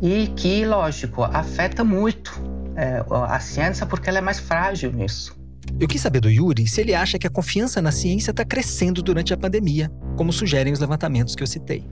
[0.00, 2.32] E que, lógico, afeta muito
[2.74, 5.38] é, a ciência porque ela é mais frágil nisso.
[5.78, 9.02] Eu quis saber do Yuri se ele acha que a confiança na ciência está crescendo
[9.02, 11.84] durante a pandemia, como sugerem os levantamentos que eu citei.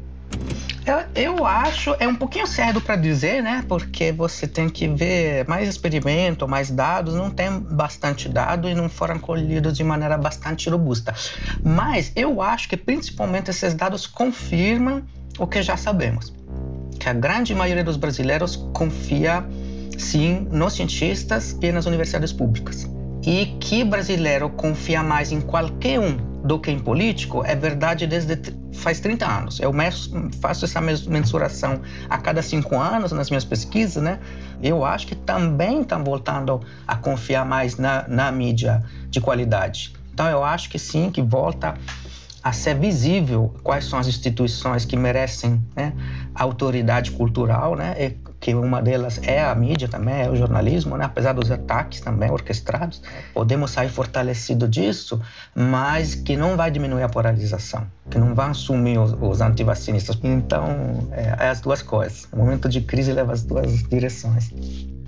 [0.87, 3.65] Eu, eu acho, é um pouquinho cedo para dizer, né?
[3.69, 8.89] Porque você tem que ver mais experimento, mais dados, não tem bastante dado e não
[8.89, 11.13] foram colhidos de maneira bastante robusta.
[11.61, 15.03] Mas eu acho que principalmente esses dados confirmam
[15.41, 16.33] o que já sabemos,
[17.01, 19.45] que a grande maioria dos brasileiros confia
[19.99, 22.89] sim nos cientistas e nas universidades públicas
[23.27, 28.39] e que brasileiro confia mais em qualquer um do que em político é verdade desde
[28.73, 29.61] faz 30 anos.
[29.61, 29.73] Eu
[30.41, 34.19] faço essa mensuração a cada cinco anos nas minhas pesquisas, né?
[34.63, 39.93] Eu acho que também estão voltando a confiar mais na, na mídia de qualidade.
[40.15, 41.75] Então eu acho que sim, que volta
[42.43, 45.93] a ser visível quais são as instituições que merecem né,
[46.33, 47.95] autoridade cultural, né,
[48.47, 51.07] que uma delas é a mídia também, é o jornalismo, né?
[51.07, 53.03] apesar dos ataques também orquestrados,
[53.35, 55.21] podemos sair fortalecido disso,
[55.53, 60.17] mas que não vai diminuir a polarização, que não vai assumir os, os antivacinistas.
[60.23, 62.29] Então, é, é as duas coisas.
[62.33, 64.53] O momento de crise leva as duas direções.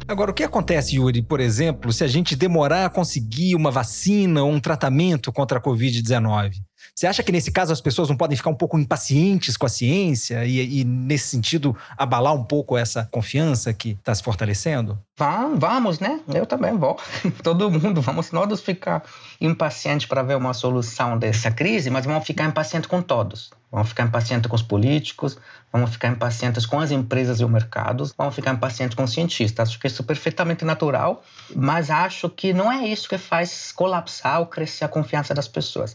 [0.08, 4.42] Agora, o que acontece, Yuri, por exemplo, se a gente demorar a conseguir uma vacina
[4.42, 6.54] ou um tratamento contra a Covid-19?
[6.94, 9.68] Você acha que nesse caso as pessoas não podem ficar um pouco impacientes com a
[9.68, 14.98] ciência e, e nesse sentido, abalar um pouco essa confiança que está se fortalecendo?
[15.16, 16.20] Vamos, vamos, né?
[16.32, 16.96] Eu também vou.
[17.42, 19.02] Todo mundo, vamos todos ficar
[19.40, 23.50] impacientes para ver uma solução dessa crise, mas vamos ficar impacientes com todos.
[23.70, 25.36] Vamos ficar impacientes com os políticos,
[25.72, 29.68] vamos ficar impacientes com as empresas e o mercado, vamos ficar impacientes com os cientistas.
[29.68, 31.22] Acho que isso é perfeitamente natural,
[31.54, 35.94] mas acho que não é isso que faz colapsar ou crescer a confiança das pessoas.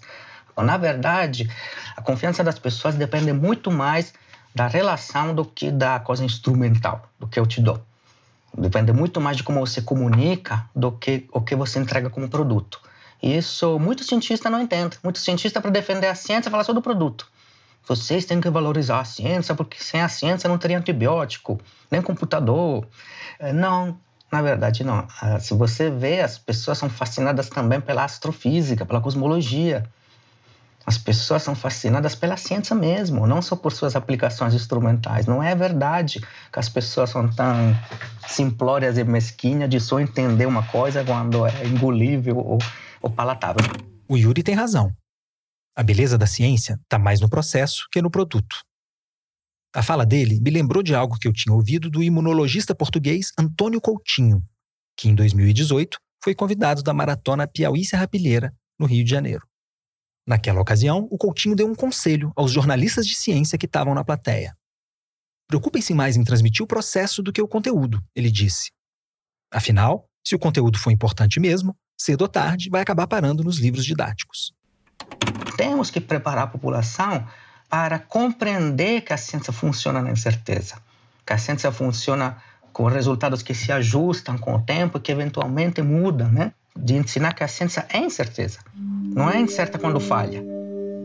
[0.57, 1.49] Na verdade,
[1.95, 4.13] a confiança das pessoas depende muito mais
[4.53, 7.81] da relação do que da coisa instrumental, do que eu te dou.
[8.55, 12.79] Depende muito mais de como você comunica do que o que você entrega como produto.
[13.21, 14.99] Isso muitos cientistas não entendem.
[15.03, 17.27] Muitos cientistas, para defender a ciência, falam só do produto.
[17.87, 22.87] Vocês têm que valorizar a ciência, porque sem a ciência não teria antibiótico, nem computador.
[23.39, 23.97] É, não,
[24.31, 25.05] na verdade, não.
[25.21, 29.89] Ah, se você vê, as pessoas são fascinadas também pela astrofísica, pela cosmologia.
[30.85, 35.25] As pessoas são fascinadas pela ciência mesmo, não só por suas aplicações instrumentais.
[35.25, 36.19] Não é verdade
[36.51, 37.55] que as pessoas são tão
[38.27, 42.59] simplórias e mesquinhas de só entender uma coisa quando é engolível ou,
[43.01, 43.63] ou palatável.
[44.09, 44.91] O Yuri tem razão.
[45.75, 48.57] A beleza da ciência está mais no processo que no produto.
[49.73, 53.81] A fala dele me lembrou de algo que eu tinha ouvido do imunologista português Antônio
[53.81, 54.43] Coutinho,
[54.95, 59.47] que em 2018 foi convidado da maratona Piauí Serra Pilheira, no Rio de Janeiro.
[60.25, 64.55] Naquela ocasião, o Coutinho deu um conselho aos jornalistas de ciência que estavam na plateia.
[65.47, 68.71] Preocupem-se mais em transmitir o processo do que o conteúdo, ele disse.
[69.51, 73.85] Afinal, se o conteúdo for importante mesmo, cedo ou tarde vai acabar parando nos livros
[73.85, 74.53] didáticos.
[75.57, 77.27] Temos que preparar a população
[77.69, 80.81] para compreender que a ciência funciona na incerteza,
[81.25, 85.81] que a ciência funciona com resultados que se ajustam com o tempo e que eventualmente
[85.81, 86.53] mudam, né?
[86.77, 88.59] De ensinar que a ciência é incerteza.
[89.15, 90.43] Não é incerta quando falha.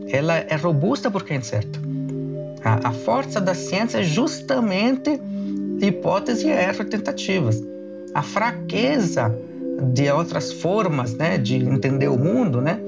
[0.07, 1.79] Ela é robusta porque é incerta.
[2.63, 5.19] A, a força da ciência é justamente
[5.81, 7.61] hipótese, erro e tentativas.
[8.13, 9.33] A fraqueza
[9.93, 12.79] de outras formas né, de entender o mundo, né,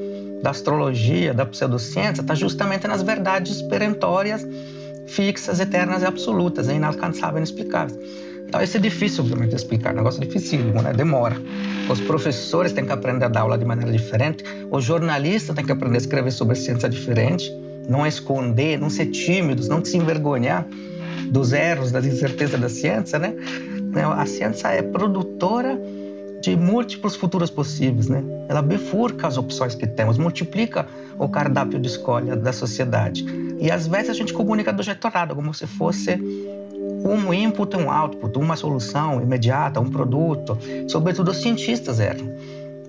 [0.42, 4.46] da astrologia, da pseudociência, está justamente nas verdades perentórias,
[5.08, 7.98] fixas, eternas e absolutas, é inalcançáveis e inexplicáveis.
[8.52, 9.92] Então, isso é difícil, de explicar.
[9.92, 10.92] É um negócio dificílimo, né?
[10.92, 11.38] Demora.
[11.90, 14.44] Os professores têm que aprender a dar aula de maneira diferente.
[14.70, 17.50] O jornalista tem que aprender a escrever sobre ciência diferente.
[17.88, 20.68] Não esconder, não ser tímidos, não se envergonhar
[21.30, 23.34] dos erros, das incertezas da ciência, né?
[24.18, 25.80] A ciência é produtora
[26.42, 28.22] de múltiplos futuros possíveis, né?
[28.50, 30.86] Ela bifurca as opções que temos, multiplica
[31.18, 33.26] o cardápio de escolha da sociedade.
[33.62, 36.20] E às vezes a gente comunica do jeito errado, como se fosse
[37.04, 40.58] um input, um output, uma solução imediata, um produto.
[40.88, 42.32] Sobretudo os cientistas eram.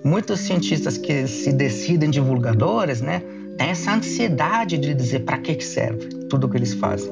[0.03, 3.23] Muitos cientistas que se decidem divulgadores, né,
[3.57, 7.11] tem essa ansiedade de dizer para que serve tudo o que eles fazem.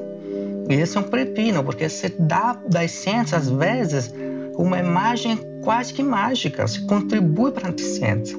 [0.68, 4.14] E esse é um pepino, porque você dá das ciências, às vezes,
[4.56, 8.36] uma imagem quase que mágica, você contribui para a ciência,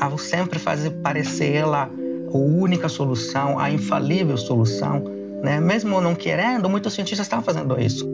[0.00, 1.90] a sempre fazer parecer ela
[2.32, 5.04] a única solução, a infalível solução.
[5.42, 5.60] Né?
[5.60, 8.08] Mesmo não querendo, muitos cientistas estão fazendo isso.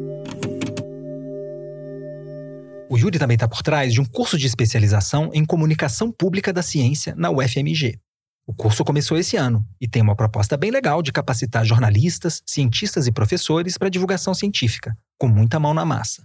[2.88, 6.62] O Yuri também está por trás de um curso de especialização em comunicação pública da
[6.62, 7.98] ciência na UFMG.
[8.46, 13.08] O curso começou esse ano e tem uma proposta bem legal de capacitar jornalistas, cientistas
[13.08, 16.24] e professores para divulgação científica, com muita mão na massa.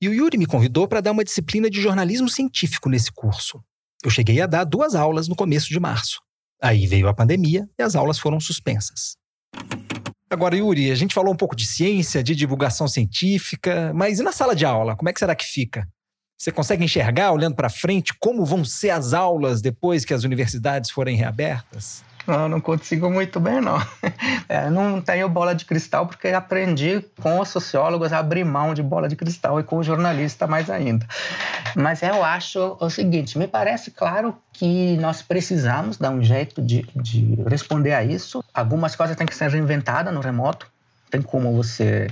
[0.00, 3.62] E o Yuri me convidou para dar uma disciplina de jornalismo científico nesse curso.
[4.04, 6.20] Eu cheguei a dar duas aulas no começo de março.
[6.60, 9.16] Aí veio a pandemia e as aulas foram suspensas.
[10.32, 14.32] Agora, Yuri, a gente falou um pouco de ciência, de divulgação científica, mas e na
[14.32, 14.96] sala de aula?
[14.96, 15.86] Como é que será que fica?
[16.38, 20.90] Você consegue enxergar, olhando para frente, como vão ser as aulas depois que as universidades
[20.90, 22.02] forem reabertas?
[22.26, 23.78] Não, não consigo muito bem, não.
[24.48, 28.82] É, não tenho bola de cristal porque aprendi com os sociólogos a abrir mão de
[28.82, 31.06] bola de cristal e com o jornalista mais ainda.
[31.74, 36.86] Mas eu acho o seguinte: me parece claro que nós precisamos dar um jeito de,
[36.94, 38.44] de responder a isso.
[38.52, 40.66] Algumas coisas têm que ser reinventadas no remoto.
[41.10, 42.08] Tem como você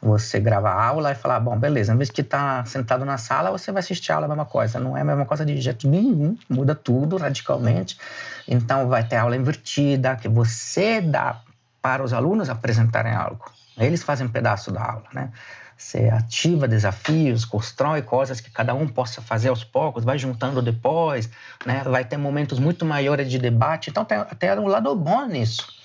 [0.00, 3.50] você grava a aula e falar, bom, beleza, em vez estar tá sentado na sala,
[3.50, 4.78] você vai assistir a aula a mesma coisa.
[4.78, 7.98] Não é a mesma coisa de jeito nenhum, muda tudo radicalmente.
[8.46, 11.40] Então, vai ter aula invertida, que você dá
[11.80, 13.50] para os alunos apresentarem algo.
[13.78, 15.30] Eles fazem um pedaço da aula, né?
[15.76, 21.28] Você ativa desafios, constrói coisas que cada um possa fazer aos poucos, vai juntando depois,
[21.66, 21.82] né?
[21.84, 23.90] Vai ter momentos muito maiores de debate.
[23.90, 25.75] Então, tem até um lado bom nisso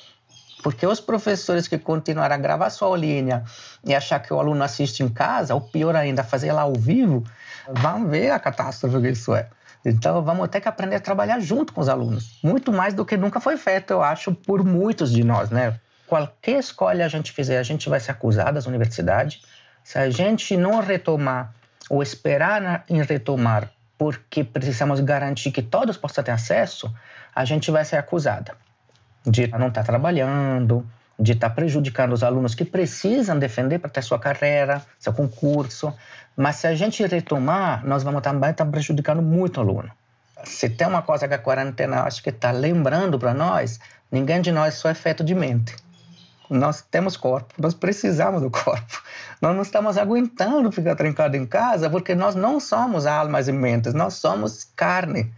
[0.61, 3.43] porque os professores que continuarem a gravar sua aulinha
[3.83, 7.23] e achar que o aluno assiste em casa, ou pior ainda, fazer lá ao vivo,
[7.69, 9.47] vão ver a catástrofe que isso é.
[9.83, 12.39] Então, vamos ter que aprender a trabalhar junto com os alunos.
[12.43, 15.79] Muito mais do que nunca foi feito, eu acho, por muitos de nós, né?
[16.05, 19.41] Qualquer escolha a gente fizer, a gente vai ser acusado das universidades.
[19.83, 21.53] Se a gente não retomar
[21.89, 26.93] ou esperar em retomar porque precisamos garantir que todos possam ter acesso,
[27.33, 28.55] a gente vai ser acusada
[29.25, 30.85] de não estar tá trabalhando,
[31.19, 35.93] de estar tá prejudicando os alunos que precisam defender para ter sua carreira, seu concurso.
[36.35, 39.91] Mas se a gente retomar, nós vamos também estar tá prejudicando muito o aluno.
[40.43, 43.79] Se tem uma coisa que a quarentena acho que está lembrando para nós,
[44.11, 45.75] ninguém de nós só é feito de mente.
[46.49, 49.01] Nós temos corpo, nós precisamos do corpo.
[49.41, 53.93] Nós não estamos aguentando ficar trancado em casa porque nós não somos almas e mentes,
[53.93, 55.31] nós somos carne.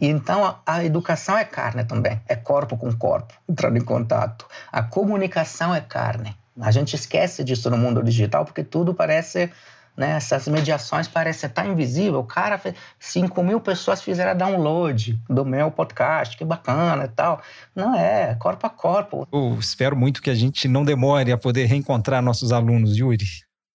[0.00, 4.46] E então a, a, educação é carne também, é corpo com corpo, entrando em contato.
[4.70, 6.36] A comunicação é carne.
[6.60, 9.50] A gente esquece disso no mundo digital porque tudo parece,
[9.96, 12.20] né, essas mediações parecem tão invisível.
[12.20, 12.60] O cara,
[12.98, 17.40] 5 mil pessoas fizeram download do meu podcast, que bacana e tal.
[17.74, 19.26] Não é, corpo a corpo.
[19.32, 23.24] Eu espero muito que a gente não demore a poder reencontrar nossos alunos, Yuri.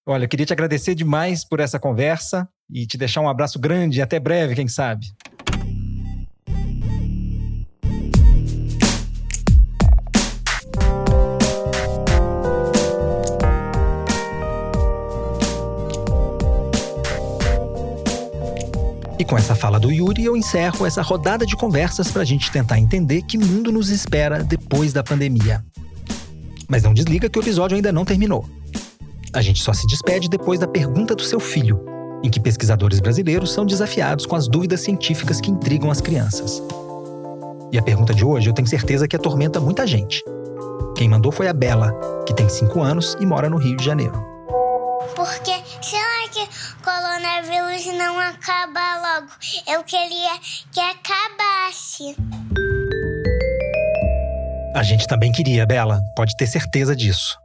[0.07, 3.99] Olha, eu queria te agradecer demais por essa conversa e te deixar um abraço grande
[3.99, 5.05] e até breve, quem sabe.
[19.31, 22.77] Com essa fala do Yuri, eu encerro essa rodada de conversas para a gente tentar
[22.77, 25.63] entender que mundo nos espera depois da pandemia.
[26.67, 28.45] Mas não desliga que o episódio ainda não terminou.
[29.31, 31.79] A gente só se despede depois da pergunta do seu filho,
[32.21, 36.61] em que pesquisadores brasileiros são desafiados com as dúvidas científicas que intrigam as crianças.
[37.71, 40.21] E a pergunta de hoje eu tenho certeza que atormenta muita gente.
[40.93, 41.93] Quem mandou foi a Bela,
[42.27, 44.21] que tem 5 anos e mora no Rio de Janeiro.
[45.15, 46.00] Porque será
[46.47, 49.31] que coronavírus não acaba logo?
[49.67, 50.39] Eu queria
[50.71, 52.15] que acabasse.
[54.75, 57.37] A gente também queria, Bela, pode ter certeza disso.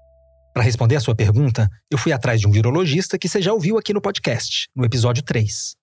[0.54, 3.76] Para responder a sua pergunta, eu fui atrás de um virologista que você já ouviu
[3.76, 5.74] aqui no podcast, no episódio 3.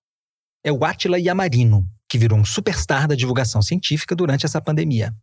[0.64, 5.14] É o Átila Yamarino, que virou um superstar da divulgação científica durante essa pandemia.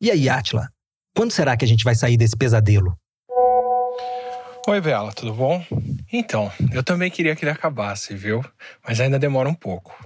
[0.00, 0.68] E aí, Átila,
[1.14, 2.96] quando será que a gente vai sair desse pesadelo?
[4.68, 5.64] Oi, Bela, tudo bom?
[6.12, 8.44] Então, eu também queria que ele acabasse, viu?
[8.86, 9.96] Mas ainda demora um pouco.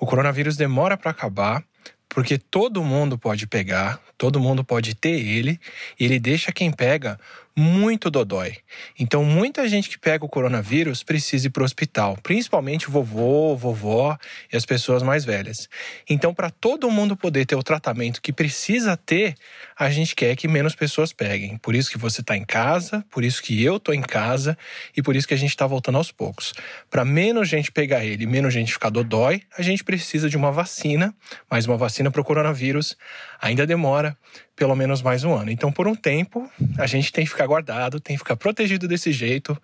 [0.00, 1.62] O coronavírus demora para acabar
[2.08, 5.58] porque todo mundo pode pegar, todo mundo pode ter ele,
[5.98, 7.18] e ele deixa quem pega
[7.56, 8.56] muito dodói.
[8.98, 14.16] Então, muita gente que pega o coronavírus precisa ir para o hospital, principalmente vovô, vovó
[14.50, 15.68] e as pessoas mais velhas.
[16.08, 19.34] Então, para todo mundo poder ter o tratamento que precisa ter,
[19.78, 21.58] a gente quer que menos pessoas peguem.
[21.58, 24.56] Por isso que você está em casa, por isso que eu estou em casa
[24.96, 26.54] e por isso que a gente está voltando aos poucos.
[26.90, 31.14] Para menos gente pegar ele, menos gente ficar dodói, a gente precisa de uma vacina,
[31.50, 32.96] mas uma vacina para o coronavírus
[33.40, 34.11] ainda demora
[34.54, 35.50] pelo menos mais um ano.
[35.50, 39.12] Então, por um tempo, a gente tem que ficar guardado, tem que ficar protegido desse
[39.12, 39.56] jeito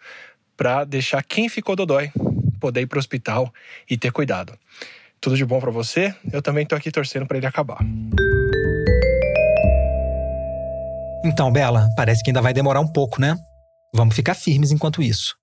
[0.56, 2.10] para deixar quem ficou dodói
[2.58, 3.52] poder ir para o hospital
[3.88, 4.52] e ter cuidado.
[5.20, 6.14] Tudo de bom para você.
[6.32, 7.78] Eu também estou aqui torcendo para ele acabar.
[11.24, 13.36] Então, Bela, parece que ainda vai demorar um pouco, né?
[13.94, 15.34] Vamos ficar firmes enquanto isso.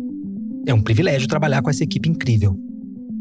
[0.64, 2.56] É um privilégio trabalhar com essa equipe incrível.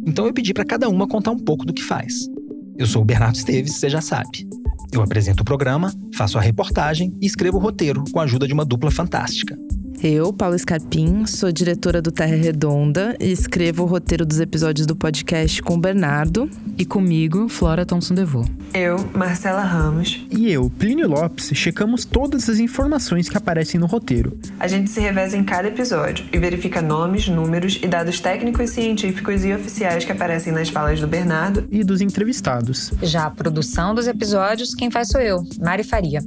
[0.05, 2.29] Então eu pedi para cada uma contar um pouco do que faz.
[2.77, 4.47] Eu sou o Bernardo Esteves, você já sabe.
[4.93, 8.53] Eu apresento o programa, faço a reportagem e escrevo o roteiro com a ajuda de
[8.53, 9.57] uma dupla fantástica.
[10.03, 14.95] Eu, Paula Scarpim, sou diretora do Terra Redonda e escrevo o roteiro dos episódios do
[14.95, 16.49] podcast com o Bernardo.
[16.75, 18.43] E comigo, Flora Thomson Devô.
[18.73, 20.25] Eu, Marcela Ramos.
[20.31, 24.39] E eu, Plínio Lopes, checamos todas as informações que aparecem no roteiro.
[24.59, 29.45] A gente se reveza em cada episódio e verifica nomes, números e dados técnicos, científicos
[29.45, 32.91] e oficiais que aparecem nas falas do Bernardo e dos entrevistados.
[33.03, 36.21] Já a produção dos episódios, quem faz sou eu, Mari Faria.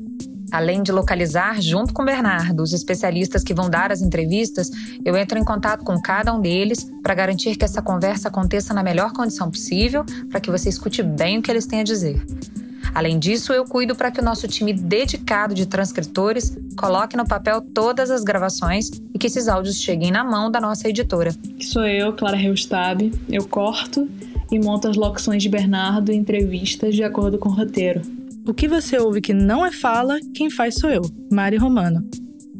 [0.54, 4.70] Além de localizar, junto com Bernardo, os especialistas que vão dar as entrevistas,
[5.04, 8.80] eu entro em contato com cada um deles para garantir que essa conversa aconteça na
[8.80, 12.24] melhor condição possível, para que você escute bem o que eles têm a dizer.
[12.94, 17.60] Além disso, eu cuido para que o nosso time dedicado de transcritores coloque no papel
[17.60, 21.34] todas as gravações e que esses áudios cheguem na mão da nossa editora.
[21.60, 23.12] Sou eu, Clara Reustab.
[23.28, 24.08] Eu corto
[24.52, 28.23] e monto as locuções de Bernardo e entrevistas de acordo com o roteiro.
[28.46, 31.00] O que você ouve que não é fala, quem faz sou eu,
[31.32, 32.06] Mari Romano.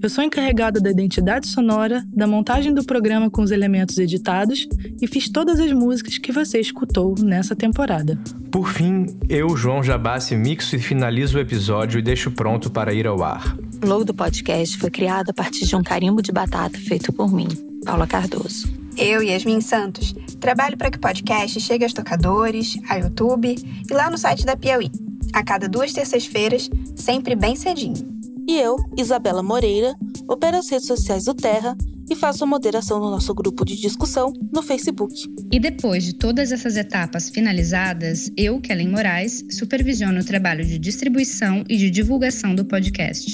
[0.03, 4.67] Eu sou encarregada da identidade sonora, da montagem do programa com os elementos editados
[5.01, 8.19] e fiz todas as músicas que você escutou nessa temporada.
[8.51, 13.07] Por fim, eu, João Jabassi, mixo e finalizo o episódio e deixo pronto para ir
[13.07, 13.55] ao ar.
[13.83, 17.31] O logo do podcast foi criado a partir de um carimbo de batata feito por
[17.31, 17.49] mim,
[17.85, 18.84] Paula Cardoso.
[18.97, 23.55] Eu, Yasmin Santos, trabalho para que o podcast chegue aos tocadores, a YouTube
[23.91, 24.91] e lá no site da Piauí
[25.35, 28.15] a cada duas terças-feiras, sempre bem cedinho.
[28.47, 29.95] E eu, Isabela Moreira,
[30.29, 31.77] opero as redes sociais do Terra
[32.09, 35.15] e faço a moderação no nosso grupo de discussão no Facebook.
[35.51, 41.65] E depois de todas essas etapas finalizadas, eu, Kellen Moraes, supervisiono o trabalho de distribuição
[41.69, 43.33] e de divulgação do podcast.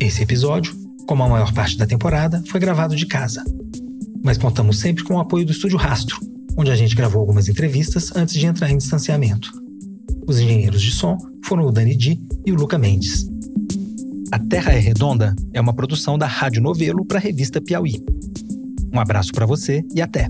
[0.00, 0.74] Esse episódio,
[1.06, 3.42] como a maior parte da temporada, foi gravado de casa.
[4.28, 6.20] Mas contamos sempre com o apoio do Estúdio Rastro,
[6.54, 9.50] onde a gente gravou algumas entrevistas antes de entrar em distanciamento.
[10.26, 11.16] Os engenheiros de som
[11.46, 13.26] foram o Dani Di e o Luca Mendes.
[14.30, 18.02] A Terra é Redonda é uma produção da Rádio Novelo para a revista Piauí.
[18.92, 20.28] Um abraço para você e até!